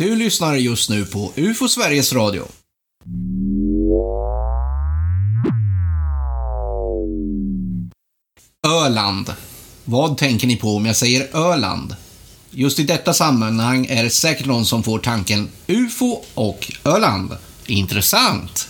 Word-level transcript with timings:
Du 0.00 0.16
lyssnar 0.16 0.56
just 0.56 0.90
nu 0.90 1.06
på 1.06 1.32
UFO 1.36 1.68
Sveriges 1.68 2.12
Radio. 2.12 2.48
Öland. 8.66 9.34
Vad 9.84 10.18
tänker 10.18 10.46
ni 10.46 10.56
på 10.56 10.76
om 10.76 10.86
jag 10.86 10.96
säger 10.96 11.36
Öland? 11.36 11.96
Just 12.50 12.78
i 12.78 12.82
detta 12.82 13.14
sammanhang 13.14 13.86
är 13.86 14.04
det 14.04 14.10
säkert 14.10 14.46
någon 14.46 14.66
som 14.66 14.82
får 14.82 14.98
tanken 14.98 15.48
UFO 15.66 16.24
och 16.34 16.72
Öland. 16.84 17.36
Intressant! 17.66 18.68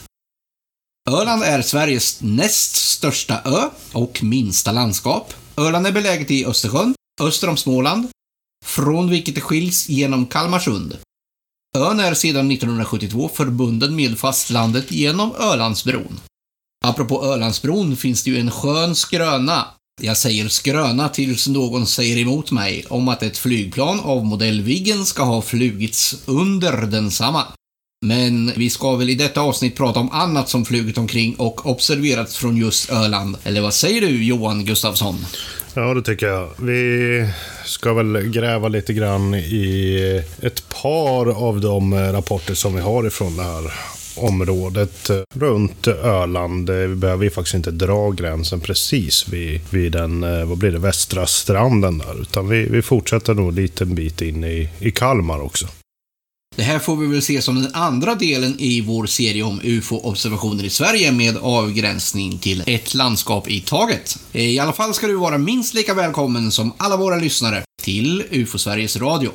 Öland 1.10 1.42
är 1.42 1.62
Sveriges 1.62 2.22
näst 2.22 2.76
största 2.76 3.40
ö 3.44 3.70
och 3.92 4.22
minsta 4.22 4.72
landskap. 4.72 5.34
Öland 5.56 5.86
är 5.86 5.92
beläget 5.92 6.30
i 6.30 6.46
Östersjön, 6.46 6.94
öster 7.20 7.48
om 7.48 7.56
Småland, 7.56 8.08
från 8.64 9.10
vilket 9.10 9.34
det 9.34 9.40
skiljs 9.40 9.88
genom 9.88 10.26
Kalmarsund. 10.26 10.98
Ön 11.76 12.00
är 12.00 12.14
sedan 12.14 12.50
1972 12.50 13.30
förbunden 13.34 13.96
med 13.96 14.18
fastlandet 14.18 14.92
genom 14.92 15.34
Ölandsbron. 15.34 16.20
Apropå 16.84 17.24
Ölandsbron 17.24 17.96
finns 17.96 18.24
det 18.24 18.30
ju 18.30 18.40
en 18.40 18.50
skön 18.50 18.94
skröna 18.94 19.66
jag 20.02 20.16
säger 20.16 20.48
skröna 20.48 21.08
tills 21.08 21.48
någon 21.48 21.86
säger 21.86 22.18
emot 22.18 22.50
mig 22.50 22.84
om 22.88 23.08
att 23.08 23.22
ett 23.22 23.38
flygplan 23.38 24.00
av 24.00 24.24
modell 24.24 24.60
Viggen 24.60 25.06
ska 25.06 25.22
ha 25.22 25.42
flugits 25.42 26.22
under 26.26 26.86
densamma. 26.86 27.46
Men 28.06 28.52
vi 28.56 28.70
ska 28.70 28.96
väl 28.96 29.10
i 29.10 29.14
detta 29.14 29.40
avsnitt 29.40 29.76
prata 29.76 30.00
om 30.00 30.10
annat 30.10 30.48
som 30.48 30.64
flugit 30.64 30.98
omkring 30.98 31.34
och 31.34 31.66
observerats 31.66 32.36
från 32.36 32.56
just 32.56 32.90
Öland. 32.90 33.36
Eller 33.44 33.60
vad 33.60 33.74
säger 33.74 34.00
du 34.00 34.24
Johan 34.24 34.64
Gustafsson? 34.64 35.26
Ja, 35.74 35.94
det 35.94 36.02
tycker 36.02 36.26
jag. 36.26 36.48
Vi 36.56 37.28
ska 37.64 37.94
väl 37.94 38.28
gräva 38.28 38.68
lite 38.68 38.92
grann 38.92 39.34
i 39.34 40.22
ett 40.42 40.68
par 40.82 41.46
av 41.48 41.60
de 41.60 41.94
rapporter 42.12 42.54
som 42.54 42.74
vi 42.74 42.80
har 42.80 43.06
ifrån 43.06 43.36
det 43.36 43.42
här 43.42 43.72
området 44.16 45.10
runt 45.34 45.88
Öland. 45.88 46.70
Vi 46.70 46.94
behöver 46.94 47.24
ju 47.24 47.30
faktiskt 47.30 47.54
inte 47.54 47.70
dra 47.70 48.10
gränsen 48.10 48.60
precis 48.60 49.28
vid, 49.28 49.60
vid 49.70 49.92
den, 49.92 50.24
eh, 50.24 50.44
vad 50.44 50.58
blir 50.58 50.70
det, 50.70 50.78
västra 50.78 51.26
stranden 51.26 51.98
där. 51.98 52.22
Utan 52.22 52.48
vi, 52.48 52.64
vi 52.64 52.82
fortsätter 52.82 53.34
nog 53.34 53.48
en 53.48 53.54
liten 53.54 53.94
bit 53.94 54.22
in 54.22 54.44
i, 54.44 54.68
i 54.78 54.90
Kalmar 54.90 55.40
också. 55.40 55.66
Det 56.60 56.64
här 56.64 56.78
får 56.78 56.96
vi 56.96 57.06
väl 57.06 57.22
se 57.22 57.42
som 57.42 57.62
den 57.62 57.74
andra 57.74 58.14
delen 58.14 58.54
i 58.58 58.80
vår 58.80 59.06
serie 59.06 59.42
om 59.42 59.60
UFO-observationer 59.64 60.64
i 60.64 60.70
Sverige 60.70 61.12
med 61.12 61.36
avgränsning 61.36 62.38
till 62.38 62.62
ett 62.66 62.94
landskap 62.94 63.48
i 63.48 63.60
taget. 63.60 64.18
I 64.32 64.58
alla 64.58 64.72
fall 64.72 64.94
ska 64.94 65.06
du 65.06 65.14
vara 65.14 65.38
minst 65.38 65.74
lika 65.74 65.94
välkommen 65.94 66.50
som 66.50 66.72
alla 66.76 66.96
våra 66.96 67.16
lyssnare 67.16 67.62
till 67.82 68.24
UFO 68.30 68.58
Sveriges 68.58 68.96
Radio. 68.96 69.30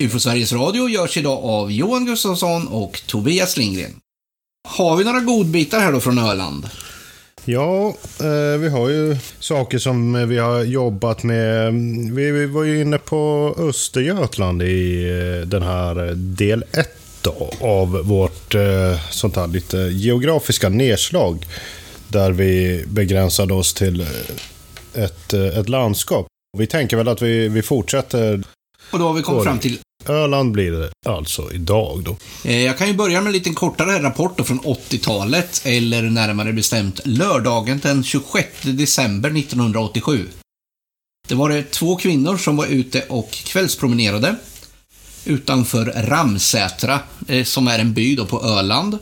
UFO 0.00 0.20
Sveriges 0.20 0.52
Radio 0.52 0.88
görs 0.88 1.16
idag 1.16 1.44
av 1.44 1.72
Johan 1.72 2.04
Gustafsson 2.04 2.68
och 2.68 3.02
Tobias 3.06 3.56
Lindgren. 3.56 4.00
Har 4.68 4.96
vi 4.96 5.04
några 5.04 5.20
godbitar 5.20 5.80
här 5.80 5.92
då 5.92 6.00
från 6.00 6.18
Öland? 6.18 6.68
Ja, 7.44 7.88
eh, 8.20 8.58
vi 8.58 8.68
har 8.68 8.88
ju 8.88 9.16
saker 9.38 9.78
som 9.78 10.28
vi 10.28 10.38
har 10.38 10.64
jobbat 10.64 11.22
med. 11.22 11.74
Vi, 12.12 12.46
var 12.46 12.64
ju 12.64 12.80
inne 12.80 12.98
på 12.98 13.54
Östergötland 13.58 14.62
i 14.62 15.08
eh, 15.10 15.48
den 15.48 15.62
här 15.62 16.14
del 16.14 16.64
1 16.72 17.26
av 17.60 17.90
vårt 17.90 18.54
eh, 18.54 19.10
sånt 19.10 19.36
här 19.36 19.46
lite 19.46 19.76
geografiska 19.76 20.68
nedslag. 20.68 21.46
Där 22.08 22.32
vi 22.32 22.84
begränsade 22.86 23.54
oss 23.54 23.74
till 23.74 24.06
ett, 24.94 25.32
ett 25.32 25.68
landskap. 25.68 26.26
Vi 26.58 26.66
tänker 26.66 26.96
väl 26.96 27.08
att 27.08 27.22
vi, 27.22 27.48
vi 27.48 27.62
fortsätter. 27.62 28.42
Och 28.90 28.98
då 28.98 29.06
har 29.06 29.14
vi 29.14 29.22
kommit 29.22 29.44
fram 29.44 29.58
till 29.58 29.78
Öland 30.08 30.52
blir 30.52 30.72
det 30.72 30.90
alltså 31.06 31.52
idag 31.52 32.02
då. 32.04 32.16
Eh, 32.44 32.62
jag 32.62 32.78
kan 32.78 32.88
ju 32.88 32.94
börja 32.94 33.20
med 33.20 33.26
en 33.26 33.32
liten 33.32 33.54
kortare 33.54 34.02
rapport 34.02 34.38
då 34.38 34.44
från 34.44 34.60
80-talet, 34.60 35.62
eller 35.64 36.02
närmare 36.02 36.52
bestämt 36.52 37.00
lördagen 37.04 37.80
den 37.82 38.04
26 38.04 38.48
december 38.62 39.38
1987. 39.38 40.28
Det 41.28 41.34
var 41.34 41.48
det 41.48 41.70
två 41.70 41.96
kvinnor 41.96 42.36
som 42.36 42.56
var 42.56 42.66
ute 42.66 43.02
och 43.08 43.30
kvällspromenerade 43.30 44.36
utanför 45.24 45.84
Ramsätra, 45.96 47.00
eh, 47.28 47.44
som 47.44 47.68
är 47.68 47.78
en 47.78 47.94
by 47.94 48.16
då 48.16 48.26
på 48.26 48.42
Öland. 48.42 48.98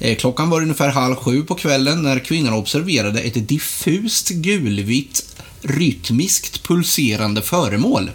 Eh, 0.00 0.16
klockan 0.16 0.50
var 0.50 0.62
ungefär 0.62 0.88
halv 0.88 1.14
sju 1.14 1.42
på 1.42 1.54
kvällen 1.54 2.02
när 2.02 2.18
kvinnorna 2.18 2.56
observerade 2.56 3.20
ett 3.20 3.48
diffust 3.48 4.28
gulvitt, 4.28 5.36
rytmiskt 5.62 6.62
pulserande 6.68 7.42
föremål. 7.42 8.10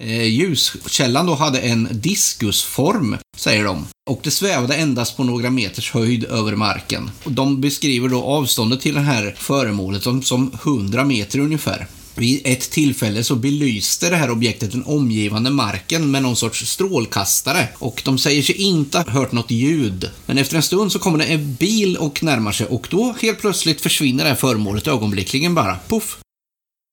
Eh, 0.00 0.22
ljuskällan 0.22 1.26
då 1.26 1.34
hade 1.34 1.60
en 1.60 1.88
diskusform, 1.92 3.16
säger 3.36 3.64
de, 3.64 3.86
och 4.10 4.20
det 4.22 4.30
svävade 4.30 4.74
endast 4.74 5.16
på 5.16 5.24
några 5.24 5.50
meters 5.50 5.92
höjd 5.92 6.24
över 6.24 6.56
marken. 6.56 7.10
Och 7.24 7.32
de 7.32 7.60
beskriver 7.60 8.08
då 8.08 8.22
avståndet 8.22 8.80
till 8.80 8.94
det 8.94 9.00
här 9.00 9.34
föremålet 9.38 10.02
som 10.22 10.52
100 10.64 11.04
meter 11.04 11.38
ungefär. 11.38 11.86
Vid 12.14 12.40
ett 12.44 12.70
tillfälle 12.70 13.24
så 13.24 13.34
belyste 13.36 14.10
det 14.10 14.16
här 14.16 14.30
objektet 14.30 14.72
den 14.72 14.84
omgivande 14.84 15.50
marken 15.50 16.10
med 16.10 16.22
någon 16.22 16.36
sorts 16.36 16.66
strålkastare 16.66 17.68
och 17.78 18.02
de 18.04 18.18
säger 18.18 18.42
sig 18.42 18.54
inte 18.54 18.98
ha 18.98 19.10
hört 19.10 19.32
något 19.32 19.50
ljud. 19.50 20.10
Men 20.26 20.38
efter 20.38 20.56
en 20.56 20.62
stund 20.62 20.92
så 20.92 20.98
kommer 20.98 21.18
det 21.18 21.24
en 21.24 21.54
bil 21.54 21.96
och 21.96 22.22
närmar 22.22 22.52
sig 22.52 22.66
och 22.66 22.86
då 22.90 23.14
helt 23.22 23.40
plötsligt 23.40 23.80
försvinner 23.80 24.24
det 24.24 24.30
här 24.30 24.36
föremålet 24.36 24.86
ögonblickligen 24.86 25.54
bara. 25.54 25.78
Puff! 25.88 26.18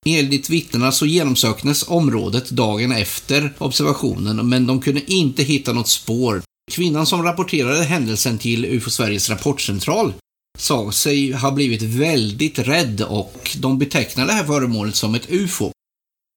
Enligt 0.06 0.50
vittnena 0.50 0.92
så 0.92 1.06
genomsöktes 1.06 1.88
området 1.88 2.50
dagen 2.50 2.92
efter 2.92 3.54
observationen, 3.58 4.50
men 4.50 4.68
de 4.68 4.82
kunde 4.82 5.12
inte 5.12 5.44
hitta 5.44 5.74
något 5.74 5.88
spår. 5.88 6.42
Kvinnan 6.72 7.06
som 7.06 7.24
rapporterade 7.24 7.84
händelsen 7.84 8.38
till 8.38 8.66
UFO 8.66 8.90
Sveriges 8.90 9.30
rapportcentral 9.30 10.14
sa 10.58 10.92
sig 10.92 11.32
ha 11.32 11.52
blivit 11.52 11.82
väldigt 11.82 12.60
rädd 12.60 13.02
och 13.02 13.58
de 13.60 13.80
betecknade 13.80 14.30
det 14.30 14.34
här 14.34 14.46
föremålet 14.46 14.96
som 14.96 15.16
ett 15.16 15.32
UFO. 15.32 15.72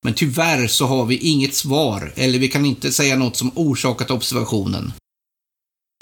Men 0.04 0.14
tyvärr 0.14 0.66
så 0.66 0.86
har 0.86 1.06
vi 1.06 1.16
inget 1.16 1.54
svar, 1.54 2.12
eller 2.16 2.38
vi 2.38 2.48
kan 2.48 2.66
inte 2.66 2.92
säga 2.92 3.16
något 3.16 3.36
som 3.36 3.50
orsakat 3.54 4.10
observationen. 4.10 4.92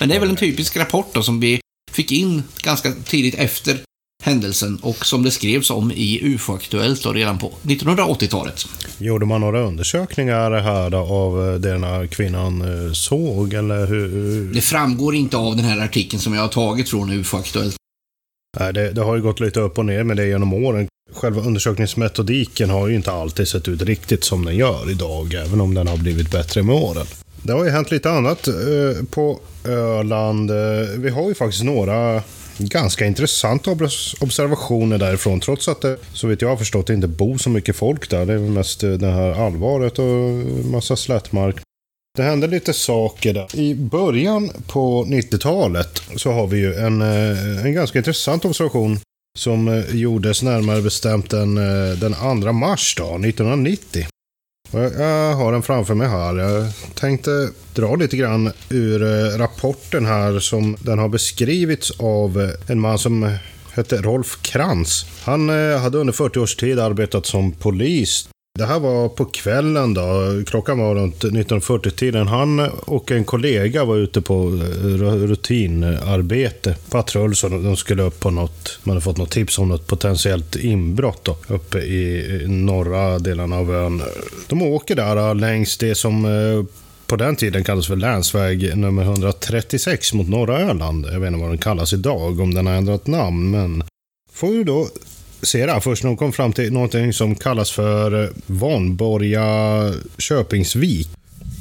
Men 0.01 0.09
det 0.09 0.15
är 0.15 0.21
väl 0.21 0.31
en 0.31 0.37
typisk 0.37 0.77
rapport 0.77 1.15
då 1.15 1.23
som 1.23 1.41
vi 1.41 1.61
fick 1.93 2.13
in 2.13 2.43
ganska 2.63 2.93
tidigt 2.93 3.35
efter 3.35 3.81
händelsen 4.25 4.79
och 4.83 5.07
som 5.07 5.23
det 5.23 5.31
skrevs 5.31 5.71
om 5.71 5.93
i 5.93 6.21
UFO-aktuellt 6.23 7.07
redan 7.07 7.39
på 7.39 7.53
1980-talet. 7.62 8.67
Gjorde 8.99 9.27
man 9.27 9.41
några 9.41 9.61
undersökningar 9.61 10.51
här 10.51 10.91
då, 10.91 10.99
av 10.99 11.61
det 11.61 11.71
den 11.71 11.85
här 11.85 12.07
kvinnan 12.07 12.87
eh, 12.87 12.93
såg 12.93 13.55
eller 13.55 13.87
hur? 13.87 14.55
Det 14.55 14.61
framgår 14.61 15.15
inte 15.15 15.37
av 15.37 15.57
den 15.57 15.65
här 15.65 15.85
artikeln 15.85 16.21
som 16.21 16.35
jag 16.35 16.41
har 16.41 16.49
tagit 16.49 16.89
från 16.89 17.11
UFO-aktuellt. 17.11 17.77
Nej, 18.61 18.73
det, 18.73 18.93
det, 18.93 19.03
har 19.03 19.17
ju 19.17 19.23
gått 19.23 19.41
lite 19.41 19.61
upp 19.61 19.79
och 19.79 19.87
ner 19.87 20.03
med 20.03 20.17
det 20.17 20.27
genom 20.27 20.55
åren. 20.55 20.89
Själva 21.12 21.43
undersökningsmetodiken 21.43 22.71
har 22.71 22.89
ju 22.89 22.95
inte 22.95 23.12
alltid 23.12 23.49
sett 23.49 23.69
ut 23.69 23.83
riktigt 23.83 24.25
som 24.25 24.45
den 24.45 24.56
gör 24.56 24.91
idag, 24.91 25.35
även 25.35 25.61
om 25.61 25.75
den 25.75 25.89
har 25.89 25.97
blivit 25.97 26.31
bättre 26.31 26.62
med 26.62 26.75
åren. 26.75 27.06
Det 27.43 27.53
har 27.53 27.65
ju 27.65 27.71
hänt 27.71 27.91
lite 27.91 28.11
annat 28.11 28.49
eh, 28.49 29.05
på 29.11 29.41
Öland. 29.65 30.51
Eh, 30.51 30.56
vi 30.99 31.11
har 31.11 31.29
ju 31.29 31.35
faktiskt 31.35 31.65
några 31.65 32.23
ganska 32.59 33.07
intressanta 33.07 33.71
observationer 34.21 34.99
därifrån. 34.99 35.41
Trots 35.41 35.69
att 35.69 35.81
det, 35.81 35.97
så 36.13 36.27
vitt 36.27 36.43
jag 36.43 36.49
har 36.49 36.57
förstått, 36.57 36.91
inte 36.91 37.09
bor 37.09 37.39
så 37.39 37.51
mycket 37.51 37.77
folk 37.77 38.11
där. 38.11 38.27
Det 38.27 38.33
är 38.33 38.39
mest 38.39 38.81
det 38.81 39.11
här 39.11 39.47
allvaret 39.47 39.99
och 39.99 40.05
massa 40.71 40.97
slättmark. 40.97 41.57
Det 42.17 42.23
hände 42.23 42.47
lite 42.47 42.73
saker 42.73 43.35
där. 43.35 43.57
I 43.57 43.75
början 43.75 44.51
på 44.67 45.05
90-talet 45.05 46.03
så 46.17 46.33
har 46.33 46.47
vi 46.47 46.59
ju 46.59 46.75
en, 46.75 47.03
eh, 47.03 47.65
en 47.67 47.75
ganska 47.75 47.99
intressant 47.99 48.45
observation 48.45 48.99
som 49.39 49.69
eh, 49.69 49.97
gjordes 49.97 50.43
närmare 50.43 50.83
bestämt 50.83 51.31
den, 51.31 51.59
eh, 51.59 51.99
den 51.99 52.43
2 52.43 52.53
mars 52.53 52.95
då, 52.99 53.05
1990. 53.05 54.07
Jag 54.75 55.35
har 55.35 55.53
den 55.53 55.62
framför 55.62 55.94
mig 55.94 56.09
här. 56.09 56.37
Jag 56.37 56.73
tänkte 56.94 57.50
dra 57.75 57.97
lite 57.97 58.17
grann 58.17 58.53
ur 58.71 59.03
eh, 59.03 59.38
rapporten 59.38 60.06
här 60.06 60.38
som 60.38 60.76
den 60.81 60.99
har 60.99 61.09
beskrivits 61.09 61.91
av 62.00 62.41
eh, 62.41 62.71
en 62.71 62.81
man 62.81 62.99
som 62.99 63.37
hette 63.73 63.97
Rolf 63.97 64.38
Krantz. 64.43 65.06
Han 65.25 65.50
eh, 65.50 65.79
hade 65.79 65.99
under 65.99 66.12
40 66.12 66.38
års 66.38 66.56
tid 66.56 66.81
arbetat 66.81 67.26
som 67.26 67.53
polis 67.53 68.29
det 68.59 68.67
här 68.67 68.81
var 68.81 69.09
på 69.09 69.25
kvällen 69.25 69.95
då. 69.95 70.03
Klockan 70.47 70.79
var 70.79 70.95
runt 70.95 71.25
1940-tiden. 71.25 72.27
Han 72.27 72.61
och 72.71 73.11
en 73.11 73.25
kollega 73.25 73.85
var 73.85 73.97
ute 73.97 74.21
på 74.21 74.35
eh, 74.35 74.87
rutinarbete. 75.27 76.77
Patrull, 76.91 77.37
så 77.37 77.49
de 77.49 77.77
skulle 77.77 78.03
upp 78.03 78.21
på 78.21 78.31
något. 78.31 78.79
Man 78.83 78.93
hade 78.93 79.05
fått 79.05 79.17
något 79.17 79.31
tips 79.31 79.59
om 79.59 79.69
något 79.69 79.87
potentiellt 79.87 80.56
inbrott 80.56 81.25
då, 81.25 81.37
uppe 81.49 81.79
i 81.79 82.45
norra 82.49 83.19
delen 83.19 83.53
av 83.53 83.75
ön. 83.75 84.03
De 84.47 84.62
åker 84.62 84.97
där 84.97 85.17
eh, 85.17 85.35
längs 85.35 85.79
det 85.79 85.95
som 85.95 86.25
eh, 86.25 86.65
på 87.07 87.17
den 87.17 87.37
tiden 87.37 87.65
kallades 87.65 87.87
för 87.87 87.97
länsväg 87.97 88.77
nummer 88.77 89.03
136 89.03 90.12
mot 90.12 90.29
norra 90.29 90.61
Öland. 90.61 91.07
Jag 91.07 91.21
vet 91.21 91.27
inte 91.27 91.41
vad 91.41 91.50
den 91.50 91.59
kallas 91.59 91.93
idag, 91.93 92.41
om 92.41 92.55
den 92.55 92.67
har 92.67 92.75
ändrat 92.75 93.07
namn, 93.07 93.50
men 93.50 93.85
får 94.33 94.49
vi 94.49 94.65
då 94.65 94.89
se 95.44 95.67
där 95.67 95.81
först 95.81 96.02
när 96.02 96.11
de 96.11 96.17
kom 96.17 96.32
fram 96.32 96.52
till 96.52 96.73
någonting 96.73 97.12
som 97.12 97.35
kallas 97.35 97.70
för 97.70 98.25
eh, 98.25 98.31
Vanborga 98.46 99.44
Köpingsvik. 100.19 101.08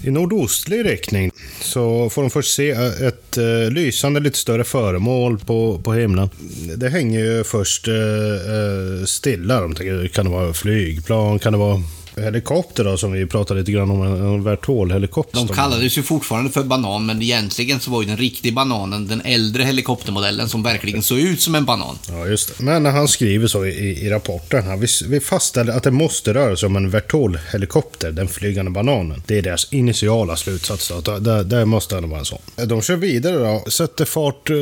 I 0.03 0.11
nordostlig 0.11 0.85
riktning 0.85 1.31
så 1.61 2.09
får 2.09 2.21
de 2.21 2.31
först 2.31 2.53
se 2.53 2.71
eh, 2.71 3.07
ett 3.07 3.37
eh, 3.37 3.71
lysande 3.71 4.19
lite 4.19 4.37
större 4.37 4.63
föremål 4.63 5.39
på, 5.39 5.79
på 5.83 5.93
himlen. 5.93 6.29
Det 6.77 6.89
hänger 6.89 7.19
ju 7.19 7.43
först 7.43 7.87
eh, 7.87 7.95
eh 7.95 9.05
stilla. 9.05 9.61
De 9.61 9.75
tänker, 9.75 10.07
kan 10.07 10.25
det 10.25 10.31
vara 10.31 10.53
flygplan? 10.53 11.39
Kan 11.39 11.53
det 11.53 11.59
vara 11.59 11.83
helikopter 12.17 12.83
då, 12.83 12.97
som 12.97 13.11
vi 13.11 13.25
pratade 13.25 13.59
lite 13.59 13.71
grann 13.71 13.91
om, 13.91 14.01
en 14.01 14.43
Vertol-helikopter. 14.43 15.37
De 15.37 15.47
kallades 15.47 15.97
ju 15.97 16.03
fortfarande 16.03 16.51
för 16.51 16.63
banan, 16.63 17.05
men 17.05 17.21
egentligen 17.21 17.79
så 17.79 17.91
var 17.91 18.01
ju 18.01 18.07
den 18.07 18.17
riktiga 18.17 18.53
bananen 18.53 19.07
den 19.07 19.21
äldre 19.25 19.63
helikoptermodellen 19.63 20.49
som 20.49 20.63
verkligen 20.63 21.03
såg 21.03 21.19
ut 21.19 21.41
som 21.41 21.55
en 21.55 21.65
banan. 21.65 21.97
Ja, 22.09 22.27
just 22.27 22.57
det. 22.57 22.63
Men 22.63 22.85
han 22.85 23.07
skriver 23.07 23.47
så 23.47 23.65
i, 23.65 24.05
i 24.05 24.09
rapporten, 24.09 24.63
här, 24.63 24.77
vi, 24.77 24.87
vi 25.09 25.19
fastställer 25.19 25.73
att 25.73 25.83
det 25.83 25.91
måste 25.91 26.33
röra 26.33 26.55
sig 26.55 26.67
om 26.67 26.75
en 26.75 26.89
Vertol-helikopter, 26.89 28.11
den 28.11 28.27
flygande 28.27 28.71
bananen. 28.71 29.23
Det 29.27 29.37
är 29.37 29.41
deras 29.41 29.73
initiala 29.73 30.35
slutsats. 30.35 30.91
Då. 31.03 31.19
Det, 31.19 31.43
det 31.43 31.65
måste 31.65 31.97
ändå 31.97 32.09
vara 32.09 32.19
en 32.19 32.25
sån. 32.25 32.39
De 32.67 32.81
kör 32.81 32.95
vidare 32.95 33.37
då, 33.37 33.71
sätter 33.71 34.05
fart 34.05 34.49
uh, 34.49 34.57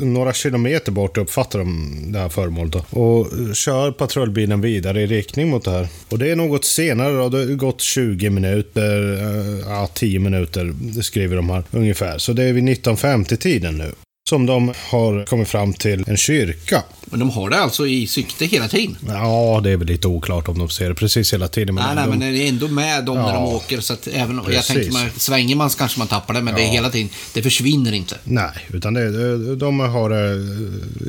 några 0.00 0.32
kilometer 0.32 0.92
bort, 0.92 1.18
uppfattar 1.18 1.58
de 1.58 2.12
det 2.12 2.18
här 2.18 2.28
föremålet 2.28 2.72
då, 2.72 3.00
och 3.00 3.26
kör 3.54 3.90
patrullbilen 3.90 4.60
vidare 4.60 5.02
i 5.02 5.06
riktning 5.06 5.50
mot 5.50 5.64
det 5.64 5.70
här. 5.70 5.88
Och 6.08 6.18
det 6.18 6.30
är 6.30 6.36
något 6.36 6.64
senare 6.76 7.12
då, 7.16 7.28
det 7.28 7.38
har 7.38 7.44
gått 7.44 7.80
20 7.80 8.30
minuter, 8.30 9.12
eh, 9.12 9.58
ja 9.68 9.88
10 9.94 10.18
minuter 10.18 10.74
skriver 11.02 11.36
de 11.36 11.50
här 11.50 11.64
ungefär. 11.70 12.18
Så 12.18 12.32
det 12.32 12.44
är 12.44 12.52
vid 12.52 12.64
1950-tiden 12.64 13.78
nu. 13.78 13.92
Som 14.28 14.46
de 14.46 14.72
har 14.90 15.24
kommit 15.24 15.48
fram 15.48 15.72
till 15.72 16.04
en 16.06 16.16
kyrka. 16.16 16.82
Men 17.04 17.20
de 17.20 17.30
har 17.30 17.50
det 17.50 17.56
alltså 17.56 17.86
i 17.86 18.06
sikte 18.06 18.46
hela 18.46 18.68
tiden? 18.68 18.96
Ja, 19.08 19.60
det 19.64 19.70
är 19.70 19.76
väl 19.76 19.86
lite 19.86 20.08
oklart 20.08 20.48
om 20.48 20.58
de 20.58 20.68
ser 20.68 20.88
det 20.88 20.94
precis 20.94 21.32
hela 21.32 21.48
tiden. 21.48 21.74
Men 21.74 21.84
nej, 21.84 21.94
nej, 21.94 22.04
de... 22.04 22.10
men 22.10 22.34
det 22.34 22.42
är 22.42 22.48
ändå 22.48 22.68
med 22.68 23.04
dem 23.04 23.16
ja, 23.16 23.26
när 23.26 23.34
de 23.34 23.44
åker. 23.44 23.80
Så 23.80 23.92
att 23.92 24.06
även 24.06 24.38
om 24.38 24.52
jag 24.52 24.64
tänker 24.64 24.92
man, 24.92 25.10
svänger 25.16 25.56
man 25.56 25.70
kanske 25.70 25.98
man 25.98 26.08
tappar 26.08 26.34
det, 26.34 26.42
men 26.42 26.54
ja. 26.54 26.58
det 26.58 26.66
är 26.66 26.68
hela 26.68 26.90
tiden, 26.90 27.08
det 27.34 27.42
försvinner 27.42 27.92
inte. 27.92 28.16
Nej, 28.24 28.66
utan 28.72 28.94
det, 28.94 29.56
de 29.56 29.80
har 29.80 30.10
det 30.10 30.34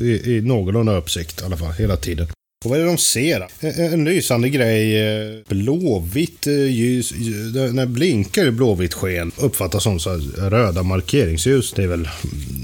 i, 0.02 0.36
i 0.36 0.40
någorlunda 0.40 0.96
uppsikt 0.96 1.40
i 1.40 1.44
alla 1.44 1.56
fall, 1.56 1.72
hela 1.72 1.96
tiden. 1.96 2.26
Och 2.64 2.70
vad 2.70 2.78
är 2.78 2.82
det 2.82 2.90
de 2.90 2.98
ser? 2.98 3.46
En, 3.60 3.92
en 3.92 4.04
lysande 4.04 4.48
grej. 4.48 5.08
Eh, 5.08 5.34
blåvitt 5.48 6.46
eh, 6.46 6.52
ljus. 6.54 7.12
När 7.72 7.86
blinkar 7.86 8.46
i 8.46 8.50
blåvitt 8.50 8.94
sken 8.94 9.32
uppfattas 9.36 9.82
som 9.82 10.00
så 10.00 10.20
röda 10.36 10.82
markeringsljus. 10.82 11.72
Det 11.72 11.82
är 11.82 11.86
väl 11.86 12.08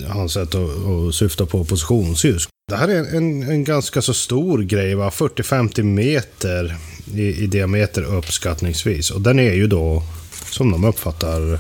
hans 0.09 0.33
sätt 0.33 0.55
att, 0.55 0.87
att 0.87 1.15
syfta 1.15 1.47
på 1.47 1.65
positionsljus. 1.65 2.49
Det 2.69 2.77
här 2.77 2.89
är 2.89 3.17
en, 3.17 3.43
en 3.43 3.65
ganska 3.65 4.03
så 4.03 4.15
stor 4.15 4.63
grej, 4.63 4.95
40-50 4.95 5.83
meter 5.83 6.77
i, 7.15 7.45
i 7.45 7.47
diameter 7.47 8.03
uppskattningsvis. 8.03 9.11
Och 9.11 9.21
den 9.21 9.39
är 9.39 9.55
ju 9.55 9.67
då, 9.67 10.03
som 10.51 10.71
de 10.71 10.85
uppfattar, 10.85 11.59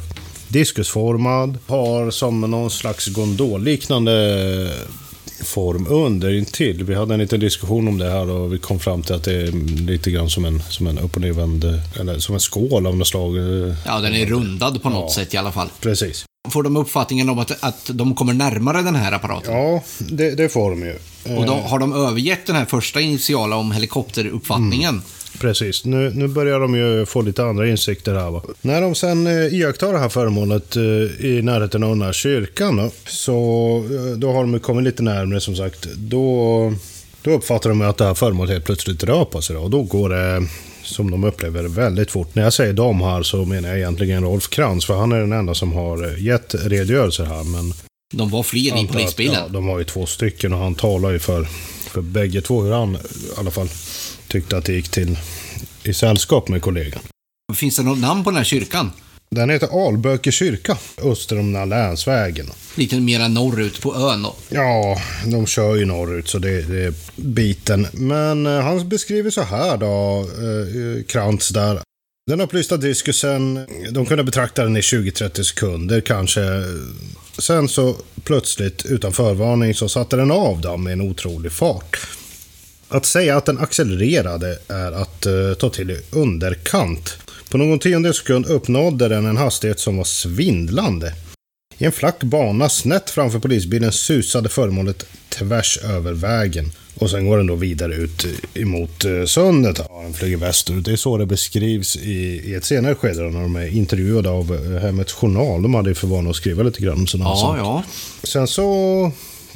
diskusformad. 0.49 1.59
Har 1.67 2.11
som 2.11 2.41
någon 2.41 2.71
slags 2.71 3.07
gondolliknande 3.07 4.71
form 5.43 5.87
under 5.87 6.35
intill. 6.35 6.85
Vi 6.85 6.95
hade 6.95 7.15
en 7.15 7.21
liten 7.21 7.41
diskussion 7.41 7.89
om 7.89 7.99
det 7.99 8.11
här 8.11 8.31
och 8.31 8.53
vi 8.53 8.59
kom 8.59 8.79
fram 8.79 9.03
till 9.03 9.15
att 9.15 9.25
det 9.25 9.35
är 9.35 9.53
lite 9.87 10.11
grann 10.11 10.31
som 10.31 10.45
en, 10.45 10.63
som 10.71 10.87
en 10.87 10.99
upp 10.99 11.15
och 11.15 11.21
nervänd, 11.21 11.65
eller 12.01 12.19
som 12.19 12.35
en 12.35 12.41
skål 12.41 12.87
av 12.87 12.97
något 12.97 13.09
slag. 13.09 13.37
Ja, 13.87 14.01
den 14.01 14.15
är 14.15 14.27
rundad 14.27 14.83
på 14.83 14.91
något 14.91 15.15
ja, 15.17 15.23
sätt 15.23 15.35
i 15.35 15.37
alla 15.37 15.53
fall. 15.53 15.69
Precis. 15.81 16.25
Får 16.49 16.63
de 16.63 16.77
uppfattningen 16.77 17.29
om 17.29 17.39
att, 17.39 17.65
att 17.65 17.91
de 17.95 18.15
kommer 18.15 18.33
närmare 18.33 18.83
den 18.83 18.95
här 18.95 19.13
apparaten? 19.13 19.55
Ja, 19.55 19.83
det, 19.99 20.35
det 20.35 20.49
får 20.49 20.71
de 20.71 20.83
ju. 20.83 20.99
Och 21.37 21.47
då 21.47 21.55
har 21.55 21.79
de 21.79 21.93
övergett 21.93 22.47
den 22.47 22.57
här 22.57 22.65
första 22.65 23.01
initiala 23.01 23.57
om 23.57 23.73
helikopteruppfattningen? 23.73 24.95
Mm. 24.95 25.03
Precis. 25.41 25.85
Nu, 25.85 26.13
nu 26.15 26.29
börjar 26.29 26.61
de 26.61 26.75
ju 26.75 27.07
få 27.07 27.23
lite 27.23 27.45
andra 27.45 27.69
insikter 27.69 28.15
här. 28.15 28.31
Va? 28.31 28.43
När 28.61 28.81
de 28.81 28.95
sen 28.95 29.27
eh, 29.27 29.55
iakttar 29.55 29.93
det 29.93 29.99
här 29.99 30.09
föremålet 30.09 30.77
eh, 30.77 31.27
i 31.27 31.41
närheten 31.43 31.83
av 31.83 31.89
den 31.89 32.03
här 32.03 32.13
kyrkan 32.13 32.77
då, 32.77 32.91
så 33.07 33.77
eh, 33.91 34.19
då 34.19 34.33
har 34.33 34.41
de 34.41 34.61
kommit 34.61 34.85
lite 34.85 35.03
närmare 35.03 35.41
som 35.41 35.57
sagt. 35.57 35.87
Då, 35.97 36.73
då 37.23 37.31
uppfattar 37.31 37.71
de 37.71 37.83
att 37.83 37.97
det 37.97 38.05
här 38.05 38.15
föremålet 38.15 38.53
helt 38.53 38.65
plötsligt 38.65 39.05
rör 39.05 39.25
på 39.25 39.43
sig. 39.43 39.57
Då, 39.57 39.63
och 39.63 39.71
då 39.71 39.83
går 39.83 40.09
det 40.09 40.49
som 40.83 41.11
de 41.11 41.25
upplever 41.25 41.63
väldigt 41.63 42.11
fort. 42.11 42.35
När 42.35 42.43
jag 42.43 42.53
säger 42.53 42.73
de 42.73 43.01
här 43.01 43.23
så 43.23 43.45
menar 43.45 43.69
jag 43.69 43.79
egentligen 43.79 44.25
Rolf 44.25 44.49
Krantz, 44.49 44.87
för 44.87 44.95
han 44.95 45.13
är 45.13 45.21
den 45.21 45.33
enda 45.33 45.55
som 45.55 45.73
har 45.73 46.19
gett 46.19 46.55
redogörelser 46.55 47.25
här. 47.25 47.45
Men 47.45 47.75
de 48.15 48.31
var 48.31 48.43
fler 48.43 48.85
i 48.85 48.87
polisbilen. 48.87 49.35
Ja, 49.35 49.49
de 49.49 49.67
var 49.67 49.79
ju 49.79 49.85
två 49.85 50.07
stycken 50.07 50.53
och 50.53 50.59
han 50.59 50.75
talar 50.75 51.11
ju 51.11 51.19
för, 51.19 51.45
för 51.91 52.01
bägge 52.01 52.41
två 52.41 52.63
hur 52.63 52.73
han 52.73 52.95
i 52.95 52.99
alla 53.39 53.51
fall 53.51 53.69
tyckte 54.35 54.57
att 54.57 54.65
det 54.65 54.73
gick 54.73 54.89
till 54.89 55.19
i 55.85 55.95
sällskap 55.95 56.49
med 56.49 56.63
kollegan. 56.63 57.01
Finns 57.55 57.77
det 57.77 57.83
något 57.83 57.99
namn 57.99 58.25
på 58.25 58.31
den 58.31 58.37
här 58.37 58.45
kyrkan? 58.45 58.91
Den 59.31 59.51
heter 59.51 59.87
Alböke 59.87 60.33
kyrka, 60.33 60.77
öster 61.03 61.39
om 61.39 61.69
länsvägen. 61.69 62.47
Lite 62.75 63.01
mer 63.01 63.29
norrut 63.29 63.81
på 63.81 63.95
ön 63.95 64.23
då? 64.23 64.35
Ja, 64.49 65.01
de 65.27 65.47
kör 65.47 65.77
ju 65.77 65.85
norrut 65.85 66.29
så 66.29 66.39
det, 66.39 66.63
det 66.63 66.85
är 66.85 66.95
biten. 67.17 67.87
Men 67.93 68.47
eh, 68.47 68.61
han 68.61 68.89
beskriver 68.89 69.31
så 69.31 69.43
här 69.43 69.77
då, 69.77 70.21
eh, 70.21 71.05
Krantz 71.05 71.49
där. 71.49 71.81
Den 72.27 72.41
upplysta 72.41 72.77
diskusen, 72.77 73.67
de 73.91 74.07
kunde 74.07 74.25
betrakta 74.25 74.63
den 74.65 74.77
i 74.77 74.81
20-30 74.81 75.43
sekunder 75.43 76.01
kanske. 76.01 76.41
Sen 77.39 77.69
så 77.69 77.97
plötsligt, 78.25 78.85
utan 78.87 79.13
förvarning, 79.13 79.75
så 79.75 79.89
satte 79.89 80.17
den 80.17 80.31
av 80.31 80.61
då 80.61 80.77
med 80.77 80.93
en 80.93 81.01
otrolig 81.01 81.53
fart. 81.53 81.97
Att 82.89 83.07
säga 83.07 83.37
att 83.37 83.47
den 83.47 83.59
accelererade 83.59 84.59
är 84.69 84.93
att 84.93 85.27
uh, 85.27 85.55
ta 85.55 85.71
till 85.71 85.91
i 85.91 86.01
underkant. 86.11 87.17
På 87.51 87.59
någon 87.59 87.79
tiondels 87.79 88.17
sekund 88.17 88.47
uppnådde 88.47 89.09
den 89.09 89.27
en 89.27 89.37
hastighet 89.37 89.81
som 89.81 89.97
var 89.97 90.05
svindlande. 90.05 91.15
I 91.79 91.85
en 91.85 91.93
flack 91.93 92.23
bana 92.23 92.69
snett 92.69 93.11
framför 93.11 93.39
polisbilen 93.39 93.93
susade 93.93 94.49
föremålet 94.49 95.07
tvärs 95.29 95.79
över 95.79 96.13
vägen. 96.13 96.73
Och 96.99 97.11
sen 97.11 97.27
går 97.27 97.37
den 97.37 97.47
då 97.47 97.55
vidare 97.55 97.95
ut 97.95 98.27
emot 98.55 99.05
uh, 99.05 99.25
sundet. 99.25 99.81
Ja, 99.89 100.03
den 100.03 100.15
flyger 100.15 100.37
västerut. 100.37 100.85
Det 100.85 100.93
är 100.93 100.97
så 100.97 101.17
det 101.17 101.27
beskrivs 101.27 101.97
i, 101.97 102.43
i 102.45 102.55
ett 102.55 102.65
senare 102.65 102.95
skede 102.95 103.23
när 103.23 103.41
de 103.41 103.57
är 103.57 103.67
intervjuade 103.67 104.31
av 104.31 104.79
Hemmets 104.79 105.13
Journal. 105.13 105.63
De 105.63 105.75
hade 105.75 105.89
ju 105.89 105.95
för 105.95 106.07
vana 106.07 106.31
att 106.31 106.37
skriva 106.37 106.63
lite 106.63 106.81
grann 106.81 106.99
om 106.99 107.07
sådana 107.07 107.31
ja, 107.31 107.37
saker. 107.37 107.59
Ja. 107.59 107.83
Sen 108.23 108.47
så 108.47 109.13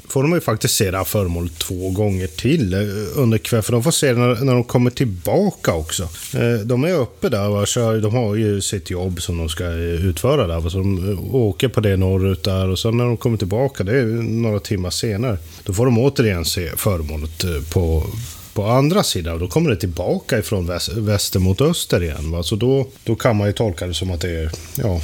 får 0.09 0.23
de 0.23 0.33
ju 0.33 0.41
faktiskt 0.41 0.75
se 0.75 0.91
det 0.91 0.97
här 0.97 1.05
föremålet 1.05 1.59
två 1.59 1.91
gånger 1.91 2.27
till 2.27 2.75
eh, 2.75 2.81
under 3.15 3.38
kvällen. 3.38 3.62
För 3.62 3.73
de 3.73 3.83
får 3.83 3.91
se 3.91 4.12
det 4.12 4.19
när, 4.19 4.45
när 4.45 4.55
de 4.55 4.65
kommer 4.65 4.91
tillbaka 4.91 5.75
också. 5.75 6.03
Eh, 6.35 6.61
de 6.65 6.85
är 6.85 6.93
uppe 6.93 7.29
där 7.29 7.49
och 7.49 7.67
kör, 7.67 8.00
de 8.00 8.15
har 8.15 8.35
ju 8.35 8.61
sitt 8.61 8.91
jobb 8.91 9.23
som 9.23 9.38
de 9.38 9.49
ska 9.49 9.65
eh, 9.65 10.07
utföra 10.07 10.47
där. 10.47 10.69
Så 10.69 10.79
de 10.79 11.19
åker 11.33 11.69
på 11.69 11.81
det 11.81 11.97
norrut 11.97 12.45
där 12.45 12.69
och 12.69 12.79
sen 12.79 12.97
när 12.97 13.05
de 13.05 13.17
kommer 13.17 13.37
tillbaka, 13.37 13.85
det 13.85 13.99
är 13.99 14.05
några 14.23 14.61
timmar 14.61 14.91
senare, 14.91 15.38
då 15.65 15.73
får 15.73 15.85
de 15.85 15.99
återigen 15.99 16.45
se 16.45 16.71
föremålet 16.77 17.45
på, 17.73 18.07
på 18.55 18.67
andra 18.67 19.03
sidan. 19.03 19.35
Och 19.35 19.41
då 19.41 19.49
kommer 19.49 19.71
det 19.71 19.77
tillbaka 19.77 20.38
ifrån 20.38 20.67
väster 20.97 21.38
mot 21.38 21.61
öster 21.61 22.03
igen. 22.03 22.31
Va? 22.31 22.43
Så 22.43 22.57
då, 22.57 22.87
då 23.05 23.15
kan 23.15 23.37
man 23.37 23.47
ju 23.47 23.53
tolka 23.53 23.87
det 23.87 23.95
som 23.95 24.11
att 24.11 24.21
det 24.21 24.31
är 24.31 24.50
ja, 24.77 25.00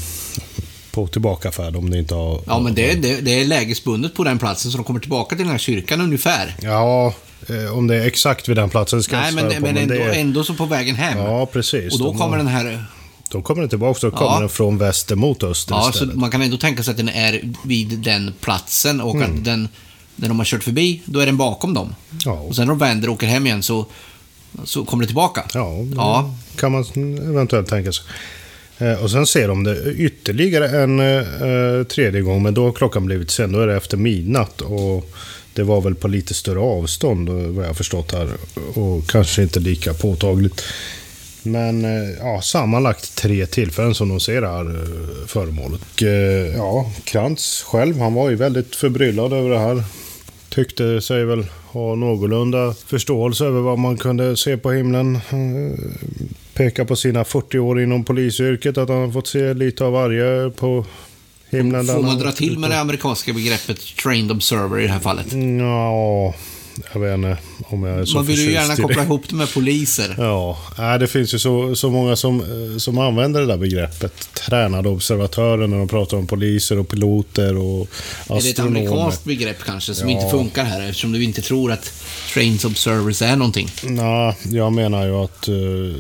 på 0.95 1.07
tillbakafärd 1.07 1.77
om 1.77 1.91
det 1.91 1.99
inte 1.99 2.15
har... 2.15 2.41
Ja, 2.47 2.59
men 2.59 2.75
det, 2.75 2.95
det, 2.95 3.21
det 3.21 3.41
är 3.41 3.45
lägesbundet 3.45 4.15
på 4.15 4.25
den 4.25 4.39
platsen 4.39 4.71
så 4.71 4.79
de 4.79 4.85
kommer 4.85 5.01
tillbaka 5.01 5.37
till 5.37 5.45
den 5.45 5.53
här 5.53 5.59
kyrkan 5.59 6.01
ungefär. 6.01 6.57
Ja, 6.61 7.15
eh, 7.49 7.79
om 7.79 7.87
det 7.87 7.97
är 7.97 8.07
exakt 8.07 8.49
vid 8.49 8.57
den 8.57 8.71
platsen 8.71 9.03
ska 9.03 9.17
Nej, 9.17 9.33
men, 9.33 9.51
på, 9.51 9.61
men, 9.61 9.77
ändå, 9.77 9.95
är... 9.95 10.13
ändå 10.13 10.45
så 10.45 10.55
på 10.55 10.67
vägen 10.67 10.95
hem. 10.95 11.19
Ja, 11.19 11.47
precis. 11.47 11.93
Och 11.93 11.99
då 11.99 12.05
de 12.05 12.19
kommer 12.19 12.37
den 12.37 12.47
här... 12.47 12.85
Då 13.29 13.43
kommer 13.43 13.61
den 13.61 13.69
tillbaka, 13.69 13.99
då 14.03 14.11
kommer 14.11 14.33
ja. 14.33 14.41
den 14.41 14.49
från 14.49 14.79
väster 14.79 15.17
mot 15.17 15.43
öster 15.43 15.75
Ja, 15.75 15.91
istället. 15.91 16.15
så 16.15 16.21
man 16.21 16.31
kan 16.31 16.43
ändå 16.43 16.57
tänka 16.57 16.83
sig 16.83 16.91
att 16.91 16.97
den 16.97 17.09
är 17.09 17.41
vid 17.65 17.89
den 17.99 18.35
platsen 18.41 19.01
och 19.01 19.15
mm. 19.15 19.31
att 19.31 19.45
den, 19.45 19.69
när 20.17 20.29
de 20.29 20.39
har 20.39 20.47
kört 20.47 20.65
förbi, 20.65 21.03
då 21.05 21.21
är 21.21 21.27
den 21.27 21.37
bakom 21.37 21.75
dem. 21.75 21.95
Ja. 22.25 22.33
Och 22.33 22.57
sen 22.57 22.67
när 22.67 22.73
de 22.73 22.79
vänder 22.79 23.09
och 23.09 23.15
åker 23.15 23.27
hem 23.27 23.47
igen 23.47 23.63
så, 23.63 23.87
så 24.65 24.85
kommer 24.85 25.03
det 25.03 25.07
tillbaka. 25.07 25.45
Ja, 25.55 25.71
ja. 25.97 26.35
kan 26.57 26.73
man 26.73 26.85
eventuellt 27.19 27.69
tänka 27.69 27.93
sig. 27.93 28.05
Eh, 28.79 29.03
och 29.03 29.11
sen 29.11 29.27
ser 29.27 29.49
de 29.49 29.65
det 29.65 29.93
ytterligare 29.93 30.83
en 30.83 31.01
eh, 31.01 31.43
eh, 31.43 31.85
tredje 31.85 32.21
gång, 32.21 32.43
men 32.43 32.55
då 32.55 32.65
har 32.65 32.73
klockan 32.73 33.07
blivit 33.07 33.31
sen. 33.31 33.53
Då 33.53 33.61
är 33.61 33.67
det 33.67 33.77
efter 33.77 33.97
midnatt. 33.97 34.61
Och 34.61 35.11
det 35.55 35.63
var 35.63 35.81
väl 35.81 35.95
på 35.95 36.09
lite 36.09 36.35
större 36.35 36.59
avstånd, 36.59 37.29
eh, 37.29 37.35
vad 37.35 37.67
jag 37.67 37.77
förstått 37.77 38.13
här. 38.13 38.29
Och 38.75 39.07
kanske 39.07 39.43
inte 39.43 39.61
lika 39.61 39.95
påtagligt. 39.95 40.63
Men 41.43 41.85
eh, 41.85 42.11
ja, 42.21 42.41
sammanlagt 42.43 43.17
tre 43.17 43.47
tillfällen 43.47 43.95
som 43.95 44.09
de 44.09 44.21
ser 44.21 44.41
det 44.41 44.49
här 44.49 44.77
eh, 44.77 45.27
föremålet. 45.27 45.81
Och, 45.81 46.03
ja, 46.57 46.93
Krantz 47.05 47.63
själv, 47.63 47.99
han 47.99 48.15
var 48.15 48.31
ju 48.31 48.37
väldigt 48.37 48.77
förbryllad 48.77 49.33
över 49.33 49.51
det 49.51 49.59
här 49.59 49.85
tyckte 50.55 51.01
sig 51.01 51.25
väl 51.25 51.47
ha 51.67 51.95
någorlunda 51.95 52.75
förståelse 52.87 53.45
över 53.45 53.61
vad 53.61 53.79
man 53.79 53.97
kunde 53.97 54.37
se 54.37 54.57
på 54.57 54.73
himlen. 54.73 55.17
Eh, 55.17 55.79
peka 56.55 56.85
på 56.85 56.97
sina 56.97 57.25
40 57.25 57.59
år 57.59 57.83
inom 57.83 58.05
polisyrket, 58.05 58.79
att 58.79 58.89
han 58.89 58.99
har 58.99 59.11
fått 59.11 59.27
se 59.27 59.55
lite 59.55 59.85
av 59.85 59.93
varje 59.93 60.51
på 60.51 60.85
himlen. 61.51 61.87
Får 61.87 62.03
man 62.03 62.19
dra 62.19 62.33
till 62.33 62.59
med 62.59 62.71
det 62.71 62.81
amerikanska 62.81 63.33
begreppet 63.33 63.97
trained 64.03 64.31
observer 64.33 64.81
i 64.81 64.83
det 64.83 64.93
här 64.93 65.01
fallet? 65.01 65.27
Ja, 65.59 66.35
jag 66.93 67.01
vet 67.01 67.15
inte 67.15 67.37
om 67.69 67.83
jag 67.85 67.99
är 67.99 68.05
så 68.05 68.15
Man 68.17 68.27
vill 68.27 68.39
ju 68.41 68.53
gärna 68.53 68.77
koppla 68.77 68.97
det. 68.97 69.03
ihop 69.03 69.23
det 69.29 69.35
med 69.37 69.53
poliser. 69.55 70.15
Ja, 70.77 70.99
det 71.01 71.07
finns 71.07 71.35
ju 71.35 71.39
så, 71.39 71.75
så 71.75 71.91
många 71.91 72.17
som, 72.17 72.41
eh, 72.41 72.79
som 72.79 72.99
använder 72.99 73.41
det 73.41 73.47
där 73.47 73.57
begreppet. 73.57 74.29
Tränade 74.47 74.89
observatörer 74.89 75.67
när 75.67 75.79
de 75.79 75.89
pratar 75.89 76.17
om 76.17 76.27
poliser 76.27 76.79
och 76.79 76.89
piloter 76.89 77.57
och 77.57 77.81
Är 77.81 77.87
det 78.29 78.35
ett 78.39 78.47
astronomer. 78.47 78.81
amerikanskt 78.81 79.25
begrepp 79.25 79.59
kanske 79.67 79.95
som 79.95 80.09
Ja. 80.11 80.17
inte 80.17 80.31
funkar 80.31 80.65
här 80.65 80.89
eftersom 80.89 81.13
du 81.13 81.25
inte 81.25 81.43
tror 81.43 81.73
att 81.73 81.93
trained 82.35 82.65
observers 82.65 83.23
är 83.23 83.37
någonting? 83.37 83.71
Nej, 83.85 84.37
jag 84.51 84.73
menar 84.73 85.07
ju 85.07 85.13
att 85.15 85.49
uh, 85.49 85.95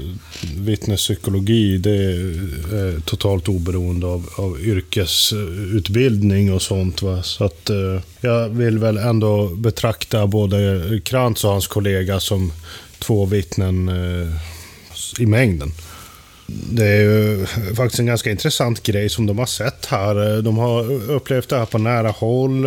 vittnespsykologi 0.56 1.78
det 1.78 1.90
är 1.90 2.94
eh, 2.94 3.00
totalt 3.00 3.48
oberoende 3.48 4.06
av, 4.06 4.28
av 4.36 4.60
yrkesutbildning 4.60 6.52
och 6.52 6.62
sånt. 6.62 7.02
Va? 7.02 7.22
Så 7.22 7.44
att 7.44 7.70
eh, 7.70 8.00
jag 8.20 8.48
vill 8.48 8.78
väl 8.78 8.96
ändå 8.98 9.46
betrakta 9.46 10.26
både 10.26 10.60
Eh, 10.64 11.00
Krantz 11.00 11.44
och 11.44 11.50
hans 11.50 11.66
kollega 11.66 12.20
som 12.20 12.52
två 12.98 13.26
vittnen 13.26 13.88
eh, 13.88 14.30
i 15.18 15.26
mängden. 15.26 15.72
Det 16.46 16.86
är 16.86 17.02
ju 17.02 17.46
faktiskt 17.76 18.00
en 18.00 18.06
ganska 18.06 18.30
intressant 18.30 18.82
grej 18.82 19.08
som 19.08 19.26
de 19.26 19.38
har 19.38 19.46
sett 19.46 19.86
här. 19.86 20.42
De 20.42 20.58
har 20.58 21.10
upplevt 21.10 21.48
det 21.48 21.58
här 21.58 21.66
på 21.66 21.78
nära 21.78 22.10
håll. 22.10 22.62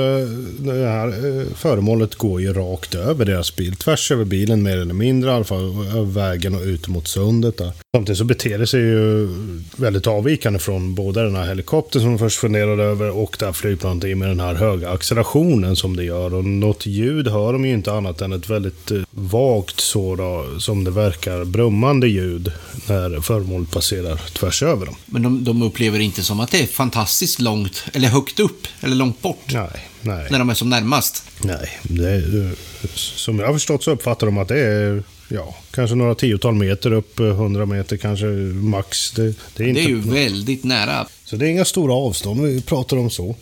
Det 0.59 0.87
här 0.87 1.07
eh, 1.07 1.47
föremålet 1.55 2.15
går 2.15 2.41
ju 2.41 2.53
rakt 2.53 2.95
över 2.95 3.25
deras 3.25 3.55
bil. 3.55 3.75
Tvärs 3.75 4.11
över 4.11 4.25
bilen 4.25 4.63
mer 4.63 4.77
eller 4.77 4.93
mindre, 4.93 5.31
i 5.31 5.33
alla 5.33 5.43
fall 5.43 5.87
över 5.87 6.03
vägen 6.03 6.55
och 6.55 6.61
ut 6.61 6.87
mot 6.87 7.07
sundet. 7.07 7.57
Där. 7.57 7.71
Samtidigt 7.95 8.17
så 8.17 8.23
beter 8.23 8.57
det 8.57 8.67
sig 8.67 8.79
ju 8.79 9.29
väldigt 9.75 10.07
avvikande 10.07 10.59
från 10.59 10.95
både 10.95 11.23
den 11.23 11.35
här 11.35 11.47
helikoptern 11.47 12.01
som 12.01 12.11
de 12.11 12.19
först 12.19 12.39
funderade 12.39 12.83
över 12.83 13.09
och 13.09 13.35
det 13.39 13.45
här 13.45 13.53
flygplanet 13.53 14.03
i 14.03 14.15
med 14.15 14.29
den 14.29 14.39
här 14.39 14.55
höga 14.55 14.89
accelerationen 14.89 15.75
som 15.75 15.95
det 15.95 16.03
gör. 16.03 16.33
Och 16.33 16.45
något 16.45 16.85
ljud 16.85 17.27
hör 17.27 17.53
de 17.53 17.65
ju 17.65 17.73
inte 17.73 17.93
annat 17.93 18.21
än 18.21 18.33
ett 18.33 18.49
väldigt 18.49 18.91
eh, 18.91 19.01
vagt 19.11 19.79
så 19.79 20.15
då, 20.15 20.59
som 20.59 20.83
det 20.83 20.91
verkar 20.91 21.45
brummande 21.45 22.07
ljud 22.07 22.51
när 22.87 23.21
föremålet 23.21 23.66
passerar 23.71 24.15
tvärs 24.33 24.63
över 24.63 24.85
dem. 24.85 24.95
Men 25.05 25.21
de, 25.21 25.43
de 25.43 25.61
upplever 25.61 25.99
inte 25.99 26.23
som 26.23 26.39
att 26.39 26.51
det 26.51 26.59
är 26.59 26.67
fantastiskt 26.67 27.41
långt, 27.41 27.83
eller 27.93 28.07
högt 28.07 28.39
upp, 28.39 28.67
eller 28.81 28.95
långt 28.95 29.21
bort, 29.21 29.53
Nej, 29.53 29.87
nej. 30.01 30.27
när 30.31 30.39
de 30.39 30.49
är 30.49 30.53
som 30.53 30.69
närmast. 30.69 31.23
Nej, 31.41 31.79
är, 31.89 32.51
som 32.95 33.39
jag 33.39 33.45
har 33.47 33.53
förstått 33.53 33.83
så 33.83 33.91
uppfattar 33.91 34.27
de 34.27 34.37
att 34.37 34.47
det 34.47 34.59
är 34.59 35.03
ja, 35.27 35.55
kanske 35.71 35.95
några 35.95 36.15
tiotal 36.15 36.55
meter 36.55 36.91
upp, 36.91 37.19
eh, 37.19 37.25
100 37.25 37.65
meter 37.65 37.97
kanske 37.97 38.25
max. 38.25 39.11
Det, 39.11 39.33
det 39.55 39.63
är 39.63 39.67
inte, 39.67 39.81
Det 39.81 39.85
är 39.85 39.89
ju 39.89 39.99
väldigt 40.01 40.63
nära. 40.63 41.07
Så 41.23 41.35
det 41.35 41.45
är 41.45 41.49
inga 41.49 41.65
stora 41.65 41.93
avstånd 41.93 42.41
vi 42.41 42.61
pratar 42.61 42.97
om 42.97 43.09
så. 43.09 43.35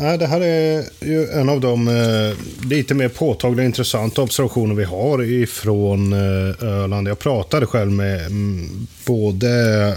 Nej, 0.00 0.18
det 0.18 0.26
här 0.26 0.40
är 0.40 0.84
ju 1.00 1.28
en 1.28 1.48
av 1.48 1.60
de 1.60 1.88
eh, 1.88 2.66
lite 2.68 2.94
mer 2.94 3.08
påtagliga 3.08 3.66
intressanta 3.66 4.22
observationer 4.22 4.74
vi 4.74 4.84
har 4.84 5.22
ifrån 5.22 6.12
eh, 6.12 6.64
Öland. 6.64 7.08
Jag 7.08 7.18
pratade 7.18 7.66
själv 7.66 7.92
med 7.92 8.26
mm, 8.26 8.86
både 9.06 9.48